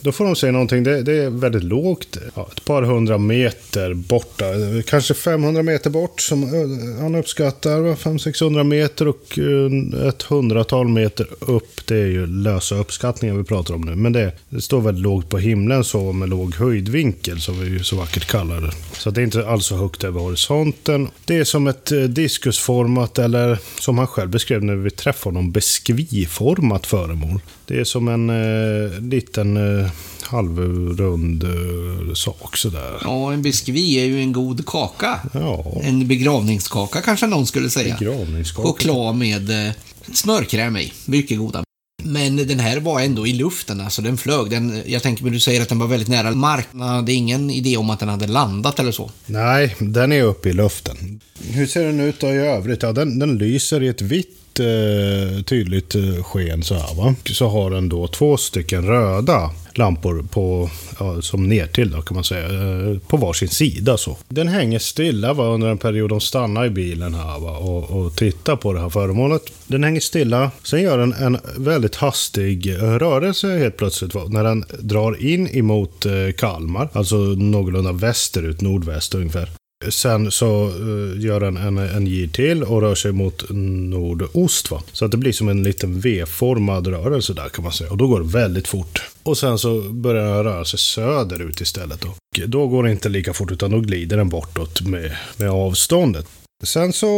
Då 0.00 0.12
får 0.12 0.24
de 0.24 0.36
se 0.36 0.50
någonting, 0.50 0.84
det, 0.84 1.02
det 1.02 1.12
är 1.12 1.30
väldigt 1.30 1.64
lågt, 1.64 2.16
ja, 2.34 2.48
ett 2.56 2.64
par 2.64 2.82
hundra 2.82 3.18
meter 3.18 3.94
borta, 3.94 4.44
kanske 4.86 5.14
500 5.14 5.62
meter 5.62 5.90
bort 5.90 6.20
som 6.20 6.42
eh, 6.42 7.02
han 7.02 7.14
uppskattar, 7.14 7.80
500-600 7.94 8.64
meter 8.64 9.08
och 9.08 9.38
eh, 9.38 10.08
ett 10.08 10.22
hundratal 10.22 10.88
meter 10.88 11.26
upp. 11.40 11.86
Det 11.86 11.96
är 11.96 12.06
ju 12.06 12.26
lösa 12.26 12.74
uppskattningar 12.74 13.34
vi 13.34 13.44
pratar 13.44 13.74
om 13.74 13.80
nu, 13.80 13.94
men 13.94 14.12
det, 14.12 14.32
det 14.48 14.60
står 14.60 14.80
väldigt 14.80 15.02
lågt 15.02 15.28
på 15.28 15.38
himlen 15.38 15.84
så 15.84 16.12
med 16.12 16.28
låg 16.28 16.54
höjdvinkel 16.54 17.40
som 17.40 17.60
vi 17.60 17.66
ju 17.66 17.84
så 17.84 17.96
vackert 17.96 18.26
kallar 18.26 18.60
det. 18.60 18.72
Så 18.92 19.10
det 19.10 19.20
är 19.20 19.24
inte 19.24 19.48
alls 19.48 19.66
så 19.66 19.76
högt 19.76 20.04
över 20.04 20.20
horisonten. 20.20 21.08
Det 21.24 21.36
är 21.36 21.44
som 21.44 21.66
ett 21.66 21.92
eh, 21.92 22.00
diskusformat 22.00 23.18
eller 23.18 23.58
som 23.80 23.98
han 23.98 24.06
själv 24.06 24.30
beskrev 24.30 24.64
när 24.64 24.74
vi 24.74 24.90
träffade 24.90 25.36
honom, 25.36 25.52
beskviformat 25.52 26.86
föremål. 26.86 27.40
Det 27.68 27.80
är 27.80 27.84
som 27.84 28.08
en 28.08 28.30
eh, 28.30 29.00
liten 29.00 29.56
eh, 29.80 29.90
halvrund 30.22 31.44
eh, 31.44 32.14
sak 32.14 32.56
sådär. 32.56 33.00
Ja, 33.04 33.32
en 33.32 33.42
biskvi 33.42 33.94
är 34.00 34.04
ju 34.04 34.20
en 34.20 34.32
god 34.32 34.66
kaka. 34.66 35.20
Ja, 35.34 35.80
En 35.82 36.08
begravningskaka 36.08 37.00
kanske 37.00 37.26
någon 37.26 37.46
skulle 37.46 37.70
säga. 37.70 37.96
begravningskaka. 37.98 38.68
Choklad 38.68 39.16
med 39.16 39.66
eh, 39.66 39.72
smörkräm 40.12 40.76
i. 40.76 40.92
Mycket 41.06 41.38
goda. 41.38 41.62
Men 42.04 42.36
den 42.36 42.58
här 42.58 42.80
var 42.80 43.00
ändå 43.00 43.26
i 43.26 43.32
luften, 43.32 43.80
alltså 43.80 44.02
den 44.02 44.16
flög. 44.16 44.50
Den, 44.50 44.82
jag 44.86 45.02
tänker 45.02 45.22
mig 45.22 45.32
du 45.32 45.40
säger 45.40 45.62
att 45.62 45.68
den 45.68 45.78
var 45.78 45.86
väldigt 45.86 46.08
nära 46.08 46.30
marken. 46.30 47.04
Det 47.06 47.12
är 47.12 47.16
ingen 47.16 47.50
idé 47.50 47.76
om 47.76 47.90
att 47.90 48.00
den 48.00 48.08
hade 48.08 48.26
landat 48.26 48.78
eller 48.80 48.92
så. 48.92 49.10
Nej, 49.26 49.76
den 49.80 50.12
är 50.12 50.22
uppe 50.22 50.48
i 50.48 50.52
luften. 50.52 51.20
Hur 51.50 51.66
ser 51.66 51.84
den 51.84 52.00
ut 52.00 52.20
då 52.20 52.26
i 52.26 52.36
övrigt? 52.36 52.82
Ja, 52.82 52.92
den, 52.92 53.18
den 53.18 53.38
lyser 53.38 53.82
i 53.82 53.88
ett 53.88 54.02
vitt 54.02 54.38
eh, 54.60 55.42
tydligt 55.42 55.94
eh, 55.94 56.22
sken 56.22 56.62
så 56.62 56.74
här 56.74 56.94
va. 56.94 57.14
Så 57.24 57.48
har 57.48 57.70
den 57.70 57.88
då 57.88 58.08
två 58.08 58.36
stycken 58.36 58.86
röda 58.86 59.50
lampor 59.78 60.24
på, 60.30 60.70
ja, 60.98 61.22
som 61.22 61.48
nertill 61.48 61.90
då 61.90 62.02
kan 62.02 62.14
man 62.14 62.24
säga, 62.24 62.46
eh, 62.46 62.98
på 62.98 63.16
varsin 63.16 63.48
sida 63.48 63.96
så. 63.96 64.16
Den 64.28 64.48
hänger 64.48 64.78
stilla 64.78 65.32
va, 65.32 65.46
under 65.46 65.68
en 65.68 65.78
period 65.78 66.10
de 66.10 66.20
stannar 66.20 66.66
i 66.66 66.70
bilen 66.70 67.14
här 67.14 67.40
va, 67.40 67.56
och, 67.56 67.90
och 67.90 68.16
tittar 68.16 68.56
på 68.56 68.72
det 68.72 68.80
här 68.80 68.88
föremålet. 68.88 69.42
Den 69.66 69.84
hänger 69.84 70.00
stilla, 70.00 70.50
sen 70.62 70.82
gör 70.82 70.98
den 70.98 71.12
en 71.12 71.38
väldigt 71.56 71.94
hastig 71.94 72.74
eh, 72.74 72.78
rörelse 72.78 73.58
helt 73.58 73.76
plötsligt 73.76 74.14
va, 74.14 74.24
när 74.28 74.44
den 74.44 74.64
drar 74.78 75.22
in 75.22 75.48
emot 75.48 76.06
eh, 76.06 76.12
Kalmar, 76.38 76.88
alltså 76.92 77.16
någorlunda 77.16 77.92
västerut, 77.92 78.60
nordväst 78.60 79.14
ungefär. 79.14 79.50
Sen 79.90 80.30
så 80.30 80.68
eh, 80.68 81.24
gör 81.24 81.40
den 81.40 81.56
en, 81.56 81.78
en 81.78 82.06
gir 82.06 82.28
till 82.28 82.62
och 82.62 82.80
rör 82.80 82.94
sig 82.94 83.12
mot 83.12 83.50
nordost. 83.50 84.70
Va? 84.70 84.82
Så 84.92 85.04
att 85.04 85.10
det 85.10 85.16
blir 85.16 85.32
som 85.32 85.48
en 85.48 85.62
liten 85.62 86.00
V-formad 86.00 86.86
rörelse 86.86 87.32
där 87.32 87.48
kan 87.48 87.64
man 87.64 87.72
säga. 87.72 87.90
Och 87.90 87.96
då 87.96 88.08
går 88.08 88.20
det 88.20 88.26
väldigt 88.26 88.68
fort. 88.68 89.02
Och 89.22 89.38
sen 89.38 89.58
så 89.58 89.80
börjar 89.80 90.24
den 90.24 90.44
röra 90.44 90.64
sig 90.64 90.78
söderut 90.78 91.60
istället. 91.60 92.00
Då. 92.00 92.08
Och 92.08 92.48
då 92.48 92.68
går 92.68 92.84
det 92.84 92.90
inte 92.90 93.08
lika 93.08 93.32
fort 93.32 93.50
utan 93.50 93.70
då 93.70 93.80
glider 93.80 94.16
den 94.16 94.28
bortåt 94.28 94.80
med, 94.80 95.16
med 95.36 95.50
avståndet. 95.50 96.26
Sen 96.64 96.92
så, 96.92 97.08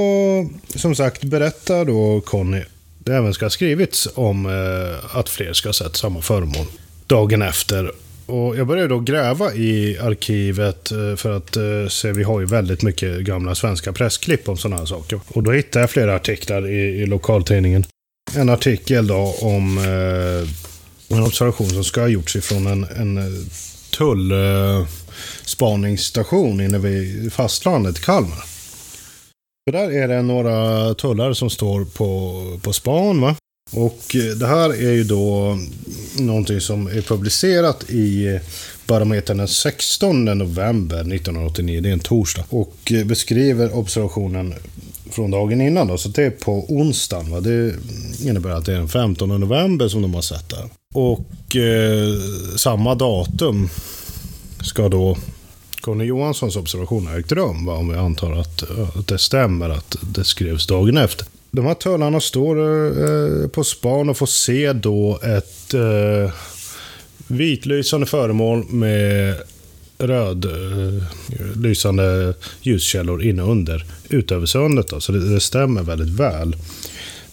som 0.74 0.94
sagt, 0.94 1.24
berättar 1.24 1.84
då 1.84 2.20
Conny 2.20 2.62
det 3.08 3.16
även 3.16 3.34
ska 3.34 3.44
ha 3.44 3.50
skrivits 3.50 4.08
om 4.14 4.46
eh, 4.46 5.16
att 5.16 5.28
fler 5.28 5.52
ska 5.52 5.68
ha 5.68 5.72
sett 5.72 5.96
samma 5.96 6.20
föremål 6.20 6.66
dagen 7.06 7.42
efter. 7.42 7.92
Och 8.28 8.56
jag 8.56 8.66
började 8.66 8.88
då 8.88 9.00
gräva 9.00 9.54
i 9.54 9.98
arkivet 9.98 10.90
eh, 10.90 11.16
för 11.16 11.36
att 11.36 11.56
eh, 11.56 11.88
se, 11.88 12.12
vi 12.12 12.22
har 12.22 12.40
ju 12.40 12.46
väldigt 12.46 12.82
mycket 12.82 13.20
gamla 13.20 13.54
svenska 13.54 13.92
pressklipp 13.92 14.48
om 14.48 14.56
sådana 14.56 14.76
här 14.76 14.86
saker. 14.86 15.20
Och 15.28 15.42
då 15.42 15.52
hittade 15.52 15.82
jag 15.82 15.90
flera 15.90 16.16
artiklar 16.16 16.68
i, 16.68 17.02
i 17.02 17.06
lokaltidningen. 17.06 17.84
En 18.36 18.48
artikel 18.48 19.06
då 19.06 19.34
om 19.40 19.78
eh, 19.78 20.48
en 21.16 21.22
observation 21.22 21.68
som 21.68 21.84
ska 21.84 22.00
ha 22.00 22.08
gjorts 22.08 22.36
ifrån 22.36 22.66
en, 22.66 22.84
en 22.84 23.18
eh, 23.18 23.24
tullspaningsstation 23.98 26.60
inne 26.60 26.78
vid 26.78 27.32
fastlandet 27.32 27.98
i 27.98 28.00
Kalmar. 28.00 28.44
För 29.64 29.72
där 29.72 30.02
är 30.02 30.08
det 30.08 30.22
några 30.22 30.94
tullare 30.94 31.34
som 31.34 31.50
står 31.50 31.84
på, 31.84 32.42
på 32.62 32.72
span. 32.72 33.20
Va? 33.20 33.36
Och 33.70 34.16
eh, 34.16 34.36
det 34.36 34.46
här 34.46 34.70
är 34.70 34.92
ju 34.92 35.04
då 35.04 35.58
någonting 36.18 36.60
som 36.60 36.86
är 36.86 37.02
publicerat 37.02 37.90
i 37.90 38.26
eh, 38.26 38.40
Barometern 38.86 39.36
den 39.36 39.48
16 39.48 40.24
november 40.24 41.00
1989. 41.00 41.80
Det 41.80 41.88
är 41.88 41.92
en 41.92 42.00
torsdag. 42.00 42.44
Och 42.48 42.92
eh, 42.92 43.04
beskriver 43.04 43.76
observationen 43.76 44.54
från 45.10 45.30
dagen 45.30 45.60
innan. 45.60 45.86
Då, 45.86 45.98
så 45.98 46.08
det 46.08 46.24
är 46.24 46.30
på 46.30 46.64
onsdagen. 46.68 47.30
Va? 47.30 47.40
Det 47.40 47.74
innebär 48.24 48.50
att 48.50 48.64
det 48.64 48.72
är 48.72 48.76
den 48.76 48.88
15 48.88 49.40
november 49.40 49.88
som 49.88 50.02
de 50.02 50.14
har 50.14 50.22
sett 50.22 50.48
där. 50.48 50.68
Och 50.94 51.56
eh, 51.56 52.14
samma 52.56 52.94
datum 52.94 53.68
ska 54.60 54.88
då 54.88 55.16
Conny 55.80 56.04
Johanssons 56.04 56.56
observation 56.56 57.06
ha 57.06 57.18
ägt 57.18 57.32
rum. 57.32 57.66
Va? 57.66 57.74
Om 57.74 57.88
vi 57.88 57.96
antar 57.96 58.32
att, 58.32 58.62
att 58.96 59.06
det 59.06 59.18
stämmer 59.18 59.70
att 59.70 59.96
det 60.14 60.24
skrevs 60.24 60.66
dagen 60.66 60.96
efter. 60.96 61.26
De 61.58 61.66
här 61.66 61.74
tullarna 61.74 62.20
står 62.20 62.56
eh, 62.62 63.48
på 63.48 63.64
span 63.64 64.08
och 64.08 64.16
får 64.16 64.26
se 64.26 64.72
då 64.72 65.20
ett 65.22 65.74
eh, 65.74 66.32
vitlysande 67.26 68.06
föremål 68.06 68.64
med 68.68 69.34
röd 69.98 70.44
eh, 70.44 71.02
lysande 71.56 72.34
ljuskällor 72.60 73.22
inne 73.22 73.42
under 73.42 73.84
utöver 74.08 74.46
sundet. 74.46 74.88
Då. 74.88 75.00
Så 75.00 75.12
det, 75.12 75.34
det 75.34 75.40
stämmer 75.40 75.82
väldigt 75.82 76.20
väl. 76.20 76.56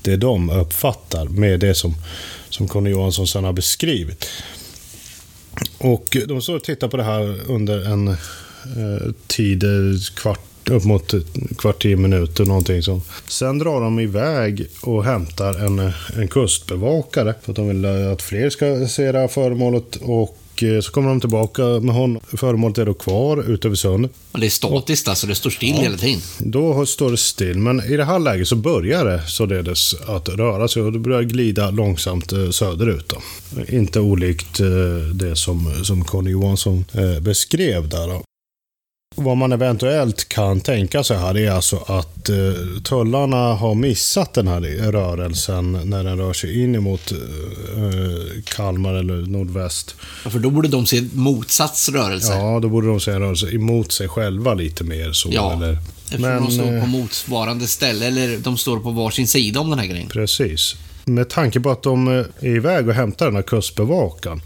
Det 0.02 0.16
de 0.16 0.50
uppfattar 0.50 1.26
med 1.26 1.60
det 1.60 1.76
som, 1.76 1.96
som 2.50 2.68
Conny 2.68 2.90
Johansson 2.90 3.28
sen 3.28 3.44
har 3.44 3.54
beskrivit. 3.54 4.28
Och 5.78 6.18
de 6.28 6.42
står 6.42 6.56
och 6.56 6.64
tittar 6.64 6.88
på 6.88 6.98
det 6.98 7.04
här 7.04 7.40
under 7.48 7.86
en 7.86 8.08
eh, 8.08 9.12
tid, 9.28 9.64
eh, 9.64 9.70
kvart, 10.16 10.55
upp 10.70 10.84
mot 10.84 11.14
kvart, 11.58 11.82
tio 11.82 11.96
minuter 11.96 12.46
någonting 12.46 12.84
så. 12.84 13.02
Sen 13.28 13.60
drar 13.60 13.82
de 13.82 14.00
iväg 14.00 14.68
och 14.82 15.04
hämtar 15.04 15.66
en, 15.66 15.92
en 16.16 16.28
kustbevakare 16.28 17.36
för 17.42 17.52
att 17.52 17.56
de 17.56 17.68
vill 17.68 17.86
eh, 17.86 18.12
att 18.12 18.22
fler 18.22 18.50
ska 18.50 18.88
se 18.88 19.12
det 19.12 19.20
här 19.20 19.28
föremålet. 19.28 19.96
Och 20.02 20.64
eh, 20.64 20.80
så 20.82 20.92
kommer 20.92 21.10
de 21.10 21.20
tillbaka 21.20 21.64
med 21.64 21.96
honom. 21.96 22.22
Föremålet 22.34 22.78
är 22.78 22.86
då 22.86 22.94
kvar 22.94 23.50
ute 23.50 23.70
vid 23.70 23.80
sundet. 23.80 24.12
Och 24.32 24.40
det 24.40 24.46
är 24.46 24.50
statiskt 24.50 25.08
alltså, 25.08 25.28
det 25.28 25.36
står 25.36 25.50
still 25.50 25.74
hela 25.74 25.98
tiden. 25.98 26.22
Då 26.40 26.86
står 26.86 27.12
det 27.12 27.18
still, 27.18 27.58
men 27.58 27.84
i 27.84 27.98
det 27.98 28.06
här 28.06 28.20
läget 28.20 28.48
så 28.48 28.56
börjar 28.56 29.06
det 29.06 29.22
således 29.28 29.96
att 30.08 30.30
röra 30.30 30.68
sig 30.68 30.82
och 30.82 30.94
det 30.94 31.00
börjar 31.00 31.22
glida 31.22 31.72
långsamt 31.72 32.32
eh, 32.32 32.50
söderut. 32.50 33.10
Då. 33.10 33.18
Inte 33.70 34.00
olikt 34.00 34.60
det 35.14 35.36
som, 35.36 35.74
som 35.84 36.06
Conny 36.06 36.32
Johansson 36.32 36.86
beskrev 37.22 37.90
där. 37.90 38.08
Då. 38.08 38.24
Vad 39.16 39.38
man 39.38 39.52
eventuellt 39.52 40.30
kan 40.30 40.62
tänka 40.62 41.04
sig 41.04 41.18
här 41.18 41.38
är 41.38 41.52
alltså 41.52 41.78
att 41.88 42.30
eh, 42.30 42.36
tullarna 42.84 43.54
har 43.54 43.76
missat 43.76 44.34
den 44.34 44.48
här 44.48 44.62
rörelsen 44.92 45.72
när 45.84 46.04
den 46.04 46.18
rör 46.18 46.34
sig 46.34 46.64
in 46.64 46.76
emot 46.76 47.12
eh, 47.12 47.18
Kalmar 48.44 48.94
eller 48.94 49.16
nordväst. 49.16 49.96
Ja, 50.24 50.30
För 50.30 50.40
då 50.40 50.50
borde 50.50 50.68
de 50.68 50.86
se 50.86 51.04
motsats 51.14 51.90
rörelse. 51.90 52.34
Ja, 52.34 52.60
då 52.60 52.70
borde 52.70 52.88
de 52.88 53.00
se 53.00 53.12
en 53.12 53.20
rörelse 53.20 53.56
emot 53.56 53.92
sig 53.92 54.08
själva 54.08 54.54
lite 54.54 54.84
mer 54.84 55.12
så. 55.12 55.30
Ja. 55.32 55.54
Eller, 55.54 55.78
Eftersom 56.06 56.46
de 56.46 56.52
står 56.52 56.76
eh, 56.76 56.82
på 56.82 56.88
motsvarande 56.88 57.68
ställe, 57.68 58.06
eller 58.06 58.38
de 58.38 58.58
står 58.58 58.80
på 58.80 58.92
varsin 58.92 59.28
sida 59.28 59.60
om 59.60 59.70
den 59.70 59.80
här 59.80 59.86
grejen. 59.86 60.08
Precis. 60.08 60.76
Med 61.06 61.30
tanke 61.30 61.60
på 61.60 61.72
att 61.72 61.84
de 61.84 62.08
eh, 62.08 62.26
är 62.40 62.56
iväg 62.56 62.88
och 62.88 62.94
hämtar 62.94 63.26
den 63.26 63.36
här 63.36 63.44
kustbevakaren 63.44 64.42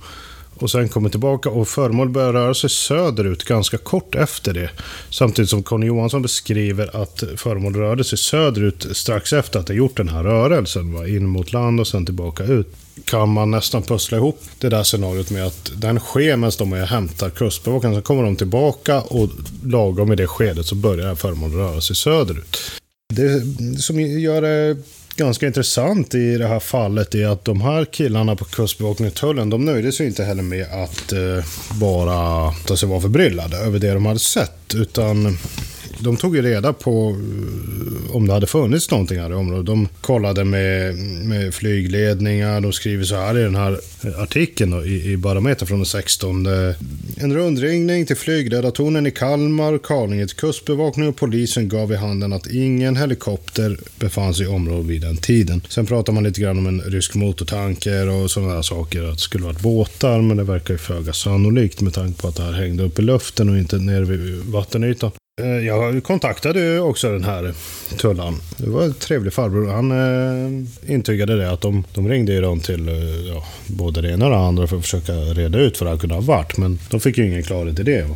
och 0.60 0.72
sen 0.72 0.89
kommer 0.89 1.10
tillbaka 1.10 1.50
och 1.50 1.67
föremål 1.67 2.10
börjar 2.10 2.34
röra 2.34 2.54
sig 2.54 2.69
söderut 2.69 3.43
ganska 3.43 3.78
kort 3.78 4.15
efter 4.15 4.54
det. 4.54 4.69
Samtidigt 5.10 5.50
som 5.50 5.63
Conny 5.63 5.86
Johansson 5.86 6.22
beskriver 6.22 7.02
att 7.02 7.24
föremål 7.38 7.76
rörde 7.76 8.04
sig 8.04 8.17
söderut 8.17 8.88
strax 8.91 9.34
efter 9.34 9.60
att 9.60 9.67
det 9.67 9.74
gjort 9.74 9.98
den 9.98 10.10
här 10.10 10.24
rörelsen. 10.24 10.93
Va? 10.93 11.08
In 11.08 11.28
mot 11.28 11.54
land 11.54 11.80
och 11.80 11.88
sen 11.88 12.06
tillbaka 12.06 12.43
ut. 12.43 12.67
Kan 13.06 13.30
man 13.30 13.52
nästan 13.52 13.82
pussla 13.82 14.17
ihop 14.17 14.41
det 14.60 14.69
där 14.69 14.84
scenariot 14.84 15.32
med 15.32 15.45
att 15.45 15.72
den 15.76 16.00
sker 16.00 16.36
medan 16.36 16.52
de 16.58 16.74
är 16.74 16.82
och 16.82 16.88
hämtar 16.88 17.30
kustbevakningen. 17.30 17.95
Sen 17.95 18.04
kommer 18.04 18.24
de 18.24 18.36
tillbaka 18.36 19.02
och 19.02 19.30
lagom 19.65 20.12
i 20.12 20.15
det 20.15 20.28
skedet 20.28 20.65
så 20.65 20.76
börjar 20.76 21.15
föremålet 21.15 21.56
röra 21.56 21.82
sig 21.82 21.95
söderut. 21.95 22.58
Det 23.13 23.41
som 23.82 24.00
gör 24.00 24.41
det 24.41 24.78
ganska 25.20 25.48
intressant 25.48 26.16
i 26.16 26.38
det 26.38 26.48
här 26.48 26.60
fallet 26.60 27.16
är 27.16 27.28
att 27.28 27.46
de 27.46 27.62
här 27.62 27.86
killarna 27.86 28.36
på 28.36 28.46
Kustbevakningen 28.46 29.12
och 29.12 29.18
Tullen, 29.18 29.50
de 29.50 29.66
nöjde 29.66 29.92
sig 29.92 30.08
inte 30.08 30.24
heller 30.24 30.44
med 30.44 30.68
att 30.72 31.12
eh, 31.12 31.46
bara 31.80 32.52
ta 32.52 32.78
sig 32.78 32.90
vara 32.90 33.02
förbryllade 33.02 33.58
över 33.58 33.80
det 33.80 33.94
de 33.94 34.06
hade 34.06 34.20
sett. 34.20 34.76
Utan 34.76 35.38
de 36.00 36.18
tog 36.18 36.36
ju 36.36 36.42
reda 36.42 36.74
på 36.74 37.10
eh, 37.10 38.16
om 38.16 38.28
det 38.28 38.34
hade 38.34 38.48
funnits 38.48 38.92
någonting 38.92 39.20
här 39.20 39.32
i 39.32 39.34
området. 39.34 39.66
De 39.66 39.88
kollade 40.02 40.44
med, 40.44 40.96
med 41.26 41.54
flygledningar. 41.54 42.62
De 42.62 42.72
skriver 42.72 43.04
så 43.04 43.16
här 43.16 43.38
i 43.38 43.44
den 43.44 43.56
här 43.56 43.80
artikeln 44.18 44.72
då, 44.72 44.86
i, 44.86 45.12
i 45.12 45.18
Barometer 45.18 45.66
från 45.66 45.80
den 45.80 45.86
16. 45.86 46.46
En 47.18 47.34
rundringning 47.34 48.06
till 48.06 48.16
flygledartornen 48.16 49.08
i 49.08 49.12
Kalmar, 49.12 49.78
Karlinge 49.78 50.28
till 50.28 50.36
Kustbevakningen 50.38 51.10
och 51.10 51.16
polisen 51.16 51.70
gav 51.70 51.92
i 51.92 51.96
handen 51.96 52.34
att 52.34 52.48
ingen 52.48 52.96
helikopter 52.96 53.78
befann 54.00 54.34
sig 54.34 54.46
i 54.46 54.50
området 54.50 54.86
vid 54.86 55.02
den 55.02 55.18
tiden. 55.18 55.62
Sen 55.70 55.86
pratar 55.86 56.14
man 56.14 56.24
lite 56.24 56.42
grann 56.42 56.58
om 56.58 56.68
en 56.68 56.82
rysk 56.82 57.16
motortanker 57.16 58.10
och 58.10 58.32
sådana 58.32 58.56
där 58.56 58.62
saker. 58.62 59.04
Att 59.04 59.16
det 59.16 59.22
skulle 59.22 59.46
varit 59.46 59.62
båtar, 59.62 60.22
men 60.22 60.38
det 60.38 60.44
verkar 60.44 60.74
ju 60.74 60.78
föga 60.78 61.14
sannolikt 61.14 61.82
med 61.82 61.94
tanke 61.94 62.22
på 62.22 62.28
att 62.28 62.36
det 62.36 62.44
här 62.44 62.52
hängde 62.52 62.84
upp 62.84 63.00
i 63.00 63.02
luften 63.02 63.50
och 63.50 63.58
inte 63.58 63.78
nere 63.78 64.06
vid 64.06 64.44
vattenytan. 64.44 65.12
Eh, 65.39 65.47
jag 65.47 66.04
kontaktade 66.04 66.80
också 66.80 67.12
den 67.12 67.23
här 67.23 67.54
tullan. 67.97 68.36
Det 68.58 68.69
var 68.69 68.84
en 68.84 68.93
trevlig 68.93 69.34
farbror. 69.34 69.67
Han 69.67 69.91
eh, 69.91 70.93
intygade 70.93 71.38
det 71.38 71.52
att 71.52 71.62
de, 71.62 71.84
de 71.93 72.08
ringde 72.08 72.34
ju 72.34 72.41
runt 72.41 72.65
till 72.65 72.88
eh, 72.89 72.95
ja, 73.34 73.45
både 73.67 74.02
det 74.02 74.12
ena 74.12 74.25
och 74.25 74.32
det 74.32 74.38
andra 74.38 74.67
för 74.67 74.78
att 74.78 74.84
försöka 74.84 75.13
reda 75.13 75.60
ut 75.60 75.82
vad 75.82 75.93
det 75.93 75.99
kunde 75.99 76.15
ha 76.15 76.21
varit. 76.21 76.58
Men 76.58 76.80
de 76.89 76.99
fick 76.99 77.17
ju 77.17 77.28
ingen 77.28 77.43
klarhet 77.43 77.80
i 77.80 77.84
det. 77.84 78.08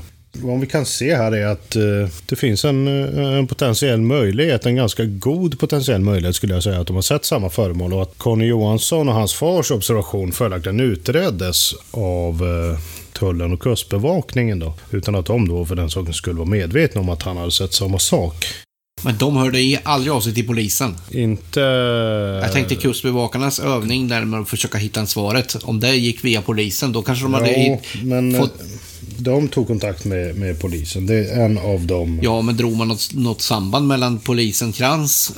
Vad 0.41 0.59
vi 0.59 0.67
kan 0.67 0.85
se 0.85 1.15
här 1.15 1.31
är 1.31 1.45
att 1.45 1.75
eh, 1.75 2.09
det 2.25 2.35
finns 2.35 2.65
en, 2.65 2.87
eh, 2.87 3.37
en, 3.37 3.47
potentiell 3.47 4.01
möjlighet, 4.01 4.65
en 4.65 4.75
ganska 4.75 5.05
god 5.05 5.59
potentiell 5.59 6.01
möjlighet 6.01 6.35
skulle 6.35 6.53
jag 6.53 6.63
säga, 6.63 6.79
att 6.79 6.87
de 6.87 6.95
har 6.95 7.01
sett 7.01 7.25
samma 7.25 7.49
föremål 7.49 7.93
och 7.93 8.01
att 8.01 8.17
Conny 8.17 8.45
Johansson 8.45 9.09
och 9.09 9.15
hans 9.15 9.33
fars 9.33 9.71
observation 9.71 10.31
följaktligen 10.31 10.79
utreddes 10.79 11.73
av 11.91 12.41
eh, 12.43 12.79
tullen 13.13 13.53
och 13.53 13.59
kustbevakningen 13.59 14.59
då. 14.59 14.73
Utan 14.91 15.15
att 15.15 15.25
de 15.25 15.47
då 15.47 15.65
för 15.65 15.75
den 15.75 15.89
saken 15.89 16.13
skulle 16.13 16.35
vara 16.35 16.49
medvetna 16.49 17.01
om 17.01 17.09
att 17.09 17.23
han 17.23 17.37
hade 17.37 17.51
sett 17.51 17.73
samma 17.73 17.99
sak. 17.99 18.45
Men 19.01 19.17
de 19.17 19.35
hörde 19.35 19.79
aldrig 19.83 20.13
av 20.13 20.21
sig 20.21 20.33
till 20.33 20.47
polisen? 20.47 20.95
Inte... 21.11 21.59
Jag 22.43 22.51
tänkte 22.51 22.75
kustbevakarnas 22.75 23.59
övning 23.59 24.07
där 24.07 24.25
med 24.25 24.39
att 24.39 24.49
försöka 24.49 24.77
hitta 24.77 25.05
svaret. 25.05 25.55
Om 25.63 25.79
det 25.79 25.95
gick 25.95 26.25
via 26.25 26.41
polisen, 26.41 26.91
då 26.91 27.01
kanske 27.01 27.25
de 27.25 27.33
hade 27.33 27.51
ja, 27.51 27.79
men 28.03 28.37
fått... 28.37 28.53
De 29.17 29.47
tog 29.47 29.67
kontakt 29.67 30.05
med, 30.05 30.35
med 30.35 30.59
polisen. 30.59 31.05
Det 31.05 31.15
är 31.15 31.45
en 31.45 31.57
av 31.57 31.85
dem. 31.85 32.19
Ja, 32.23 32.41
men 32.41 32.57
drog 32.57 32.75
man 32.75 32.87
något, 32.87 33.13
något 33.13 33.41
samband 33.41 33.87
mellan 33.87 34.19
polisen 34.19 34.71
Krans 34.71 35.33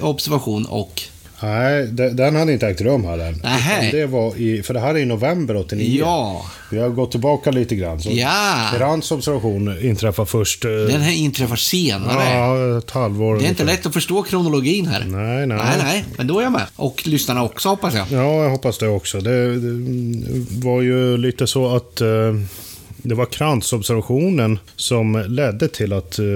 observation 0.00 0.66
och 0.66 1.02
Nej, 1.42 1.86
den 1.92 2.36
hade 2.36 2.52
inte 2.52 2.66
ägt 2.66 2.80
rum 2.80 3.04
här 3.04 3.18
än. 3.18 3.42
Det 3.90 4.06
var 4.06 4.36
i, 4.36 4.62
för 4.62 4.74
det 4.74 4.80
här 4.80 4.94
är 4.94 4.98
i 4.98 5.04
november 5.04 5.56
89. 5.56 5.98
Ja. 6.00 6.46
Vi 6.70 6.78
har 6.78 6.88
gått 6.88 7.10
tillbaka 7.10 7.50
lite 7.50 7.76
grann. 7.76 8.00
Så 8.00 8.10
ja. 8.12 8.70
Grans 8.78 9.10
observation 9.10 9.82
inträffar 9.82 10.24
först... 10.24 10.64
Eh, 10.64 10.70
den 10.70 11.00
här 11.00 11.12
inträffar 11.12 11.56
senare. 11.56 12.30
Ja, 12.30 12.78
ett 12.78 12.90
halvår. 12.90 13.38
Det 13.38 13.44
är 13.44 13.48
inte 13.48 13.64
lätt 13.64 13.86
att 13.86 13.92
förstå 13.92 14.22
kronologin 14.22 14.86
här. 14.86 15.04
Nej, 15.04 15.46
nej. 15.46 15.58
Nej, 15.58 15.78
nej. 15.82 16.04
Men 16.16 16.26
då 16.26 16.38
är 16.38 16.42
jag 16.42 16.52
med. 16.52 16.66
Och 16.76 17.02
lyssnarna 17.06 17.44
också, 17.44 17.68
hoppas 17.68 17.94
jag. 17.94 18.06
Ja, 18.10 18.42
jag 18.42 18.50
hoppas 18.50 18.78
det 18.78 18.88
också. 18.88 19.20
Det, 19.20 19.60
det 19.60 20.66
var 20.66 20.82
ju 20.82 21.16
lite 21.16 21.46
så 21.46 21.76
att... 21.76 22.00
Uh, 22.00 22.34
det 23.08 23.14
var 23.14 23.26
kransobservationen 23.26 24.58
som 24.76 25.24
ledde 25.28 25.68
till 25.68 25.92
att 25.92 26.18
uh, 26.18 26.26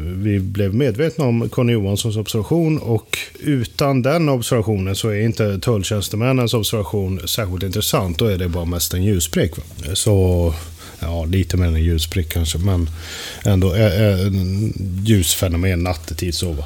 vi 0.00 0.40
blev 0.40 0.74
medvetna 0.74 1.24
om 1.24 1.48
Conny 1.48 1.72
Johanssons 1.72 2.16
observation 2.16 2.78
och 2.78 3.18
utan 3.40 4.02
den 4.02 4.28
observationen 4.28 4.96
så 4.96 5.08
är 5.08 5.20
inte 5.20 5.58
tulltjänstemännens 5.58 6.54
observation 6.54 7.28
särskilt 7.28 7.62
intressant. 7.62 8.18
Då 8.18 8.26
är 8.26 8.38
det 8.38 8.48
bara 8.48 8.64
mest 8.64 8.94
en 8.94 9.04
ljusprick. 9.04 9.52
Så 9.94 10.54
ja, 11.00 11.24
lite 11.24 11.56
mer 11.56 11.66
än 11.66 11.74
en 11.74 11.84
ljusprick 11.84 12.28
kanske, 12.28 12.58
men 12.58 12.90
ändå 13.44 13.74
äh, 13.74 14.18
ljusfenomen 15.04 15.82
nattetid 15.82 16.34
så. 16.34 16.56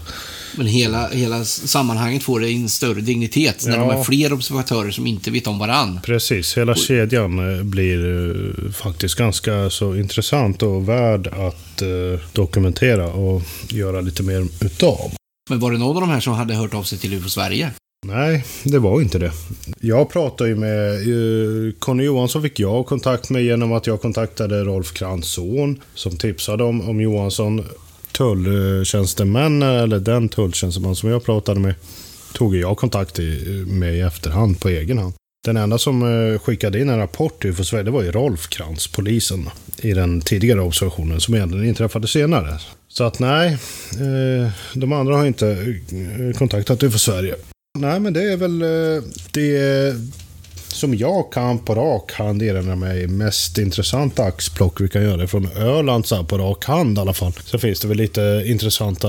Men 0.57 0.67
hela, 0.67 1.09
hela 1.09 1.45
sammanhanget 1.45 2.23
får 2.23 2.45
en 2.45 2.69
större 2.69 3.01
dignitet 3.01 3.67
när 3.67 3.77
ja. 3.77 3.81
de 3.81 4.01
är 4.01 4.05
fler 4.05 4.33
observatörer 4.33 4.91
som 4.91 5.07
inte 5.07 5.31
vet 5.31 5.47
om 5.47 5.59
varann. 5.59 6.01
Precis, 6.05 6.59
hela 6.59 6.75
kedjan 6.75 7.57
eh, 7.59 7.63
blir 7.63 8.29
eh, 8.67 8.73
faktiskt 8.73 9.15
ganska 9.15 9.71
så 9.71 9.97
intressant 9.97 10.63
och 10.63 10.89
värd 10.89 11.27
att 11.27 11.83
eh, 11.83 12.21
dokumentera 12.33 13.07
och 13.13 13.43
göra 13.69 14.01
lite 14.01 14.23
mer 14.23 14.47
utav. 14.61 15.13
Men 15.51 15.61
var 15.61 15.73
det 15.73 15.79
någon 15.79 15.97
av 15.97 16.01
de 16.01 16.11
här 16.11 16.21
som 16.21 16.33
hade 16.33 16.55
hört 16.55 16.75
av 16.75 16.83
sig 16.83 16.99
till 16.99 17.15
UFO 17.15 17.29
Sverige? 17.29 17.71
Nej, 18.07 18.45
det 18.65 18.79
var 18.79 19.01
inte 19.01 19.19
det. 19.19 19.33
Jag 19.81 20.11
pratade 20.11 20.51
ju 20.51 20.57
med... 20.57 21.01
Conny 21.79 22.05
Johansson 22.05 22.43
fick 22.43 22.61
jag 22.61 22.87
kontakt 22.87 23.31
med 23.31 23.45
genom 23.45 23.73
att 23.73 23.87
jag 23.87 24.01
kontaktade 24.01 24.65
Rolf 24.65 24.93
Krantz 24.93 25.29
son 25.29 25.81
som 25.95 26.17
tipsade 26.17 26.65
om, 26.65 26.89
om 26.89 27.01
Johansson 27.01 27.65
tulltjänstemän, 28.21 29.63
eller 29.63 29.99
den 29.99 30.29
tulltjänsteman 30.29 30.97
som 30.97 31.11
jag 31.11 31.25
pratade 31.25 31.61
med, 31.61 31.75
tog 32.33 32.57
jag 32.57 32.77
kontakt 32.77 33.19
med 33.67 33.95
i 33.97 34.01
efterhand 34.01 34.61
på 34.61 34.69
egen 34.69 34.99
hand. 34.99 35.15
Den 35.45 35.57
enda 35.57 35.79
som 35.79 36.03
eh, 36.03 36.39
skickade 36.39 36.81
in 36.81 36.89
en 36.89 36.99
rapport 36.99 37.43
till 37.43 37.65
Sverige, 37.65 37.85
det 37.85 37.91
var 37.91 38.03
ju 38.03 38.11
Rolf 38.11 38.49
Krantz, 38.49 38.87
polisen, 38.89 39.51
i 39.79 39.93
den 39.93 40.21
tidigare 40.21 40.61
observationen 40.61 41.21
som 41.21 41.35
egentligen 41.35 41.67
inträffade 41.67 42.09
senare. 42.09 42.59
Så 42.89 43.05
att 43.05 43.19
nej, 43.19 43.49
eh, 43.93 44.51
de 44.75 44.93
andra 44.93 45.17
har 45.17 45.27
inte 45.27 45.49
eh, 45.51 46.39
kontaktat 46.39 46.83
UFO 46.83 46.99
Sverige. 46.99 47.35
Nej, 47.79 48.01
men 48.01 48.13
det 48.13 48.33
är 48.33 48.37
väl 48.37 48.59
det 49.33 49.95
som 50.81 50.95
jag 50.95 51.33
kan 51.33 51.59
på 51.59 51.75
rak 51.75 52.13
hand 52.13 52.43
erinra 52.43 52.77
mig 52.77 53.07
mest 53.07 53.59
intressanta 53.59 54.25
axplock 54.25 54.81
vi 54.81 54.89
kan 54.89 55.03
göra 55.03 55.27
från 55.27 55.49
Öland 55.57 56.07
så 56.07 56.17
här 56.17 56.23
på 56.23 56.39
rak 56.39 56.65
hand 56.65 56.99
i 56.99 57.01
alla 57.01 57.13
fall. 57.13 57.33
Så 57.45 57.59
finns 57.59 57.81
det 57.81 57.89
väl 57.89 57.97
lite 57.97 58.43
intressanta 58.47 59.09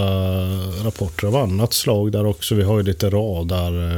rapporter 0.83 1.27
av 1.27 1.35
annat 1.35 1.73
slag 1.73 2.11
där 2.11 2.25
också. 2.25 2.55
Vi 2.55 2.63
har 2.63 2.77
ju 2.77 2.83
lite 2.83 3.09
radarfall 3.09 3.97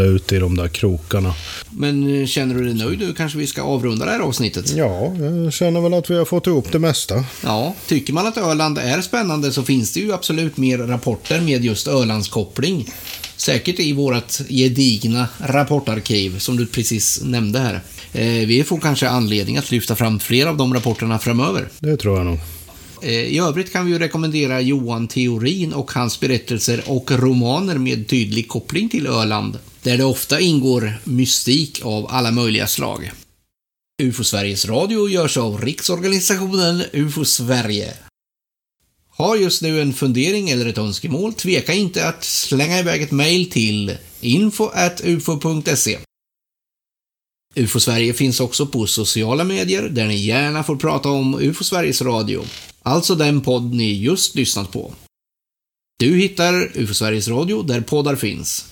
ute 0.00 0.36
i 0.36 0.38
de 0.38 0.56
där 0.56 0.68
krokarna. 0.68 1.34
Men 1.70 2.20
eh, 2.20 2.26
känner 2.26 2.54
du 2.54 2.64
dig 2.64 2.74
nöjd 2.74 2.98
nu? 2.98 3.14
Kanske 3.14 3.38
vi 3.38 3.46
ska 3.46 3.62
avrunda 3.62 4.04
det 4.04 4.10
här 4.10 4.20
avsnittet? 4.20 4.72
Ja, 4.76 5.14
jag 5.16 5.52
känner 5.52 5.80
väl 5.80 5.94
att 5.94 6.10
vi 6.10 6.16
har 6.16 6.24
fått 6.24 6.46
ihop 6.46 6.72
det 6.72 6.78
mesta. 6.78 7.24
Ja, 7.44 7.74
tycker 7.86 8.12
man 8.12 8.26
att 8.26 8.36
Öland 8.36 8.78
är 8.78 9.00
spännande 9.00 9.52
så 9.52 9.62
finns 9.62 9.92
det 9.92 10.00
ju 10.00 10.12
absolut 10.12 10.56
mer 10.56 10.78
rapporter 10.78 11.40
med 11.40 11.64
just 11.64 11.88
Ölandskoppling. 11.88 12.92
Säkert 13.36 13.80
i 13.80 13.92
vårt 13.92 14.32
gedigna 14.48 15.28
rapportarkiv 15.38 16.38
som 16.38 16.56
du 16.56 16.66
precis 16.66 17.22
nämnde 17.22 17.58
här. 17.58 17.80
Eh, 18.12 18.46
vi 18.46 18.64
får 18.64 18.80
kanske 18.80 19.08
anledning 19.08 19.56
att 19.56 19.70
lyfta 19.70 19.96
fram 19.96 20.20
fler 20.20 20.46
av 20.46 20.56
de 20.56 20.74
rapporterna 20.74 21.18
framöver. 21.18 21.68
Det 21.80 21.96
tror 21.96 22.16
jag 22.16 22.26
nog. 22.26 22.38
Eh, 23.02 23.10
I 23.10 23.38
övrigt 23.38 23.72
kan 23.72 23.86
vi 23.86 23.92
ju 23.92 23.98
rekommendera 23.98 24.60
Johan 24.60 25.08
Theorin 25.08 25.72
och 25.72 25.92
hans 25.92 26.20
berättelser 26.20 26.82
och 26.86 27.10
romaner 27.10 27.78
med 27.78 28.08
tydlig 28.08 28.48
koppling 28.48 28.88
till 28.88 29.06
Öland, 29.06 29.58
där 29.82 29.98
det 29.98 30.04
ofta 30.04 30.40
ingår 30.40 30.92
mystik 31.04 31.80
av 31.82 32.06
alla 32.10 32.30
möjliga 32.30 32.66
slag. 32.66 33.10
UFO 34.02 34.24
Sveriges 34.24 34.66
Radio 34.66 35.08
görs 35.08 35.36
av 35.36 35.60
Riksorganisationen 35.60 36.82
UFO 36.92 37.24
Sverige. 37.24 37.94
Har 39.16 39.36
just 39.36 39.62
nu 39.62 39.80
en 39.80 39.92
fundering 39.92 40.50
eller 40.50 40.66
ett 40.66 40.78
önskemål, 40.78 41.34
tveka 41.34 41.72
inte 41.72 42.08
att 42.08 42.24
slänga 42.24 42.78
iväg 42.78 43.02
ett 43.02 43.10
mejl 43.10 43.50
till 43.50 43.96
info.ufo.se. 44.20 45.98
UFO 47.54 47.80
Sverige 47.80 48.14
finns 48.14 48.40
också 48.40 48.66
på 48.66 48.86
sociala 48.86 49.44
medier 49.44 49.88
där 49.88 50.06
ni 50.06 50.16
gärna 50.16 50.64
får 50.64 50.76
prata 50.76 51.08
om 51.08 51.34
UFO 51.40 51.64
Sveriges 51.64 52.02
Radio, 52.02 52.44
alltså 52.82 53.14
den 53.14 53.40
podd 53.40 53.74
ni 53.74 53.92
just 53.92 54.34
lyssnat 54.34 54.72
på. 54.72 54.94
Du 55.98 56.16
hittar 56.16 56.72
UFO 56.74 56.94
Sveriges 56.94 57.28
Radio 57.28 57.62
där 57.62 57.80
poddar 57.80 58.16
finns. 58.16 58.66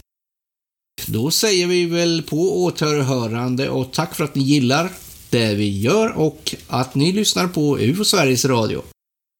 Då 1.07 1.31
säger 1.31 1.66
vi 1.66 1.87
väl 1.87 2.22
på 2.22 2.62
återhörande 2.64 3.68
och 3.68 3.92
tack 3.92 4.14
för 4.14 4.24
att 4.24 4.35
ni 4.35 4.42
gillar 4.42 4.90
det 5.31 5.55
vi 5.55 5.78
gör 5.78 6.12
och 6.12 6.55
att 6.68 6.94
ni 6.94 7.12
lyssnar 7.12 7.48
på 7.48 7.78
UFO 7.78 8.05
Sveriges 8.05 8.44
Radio. 8.44 8.83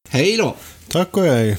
Hej 0.09 0.37
då! 0.37 0.57
Tack 0.93 1.17
och 1.17 1.25
hej. 1.25 1.59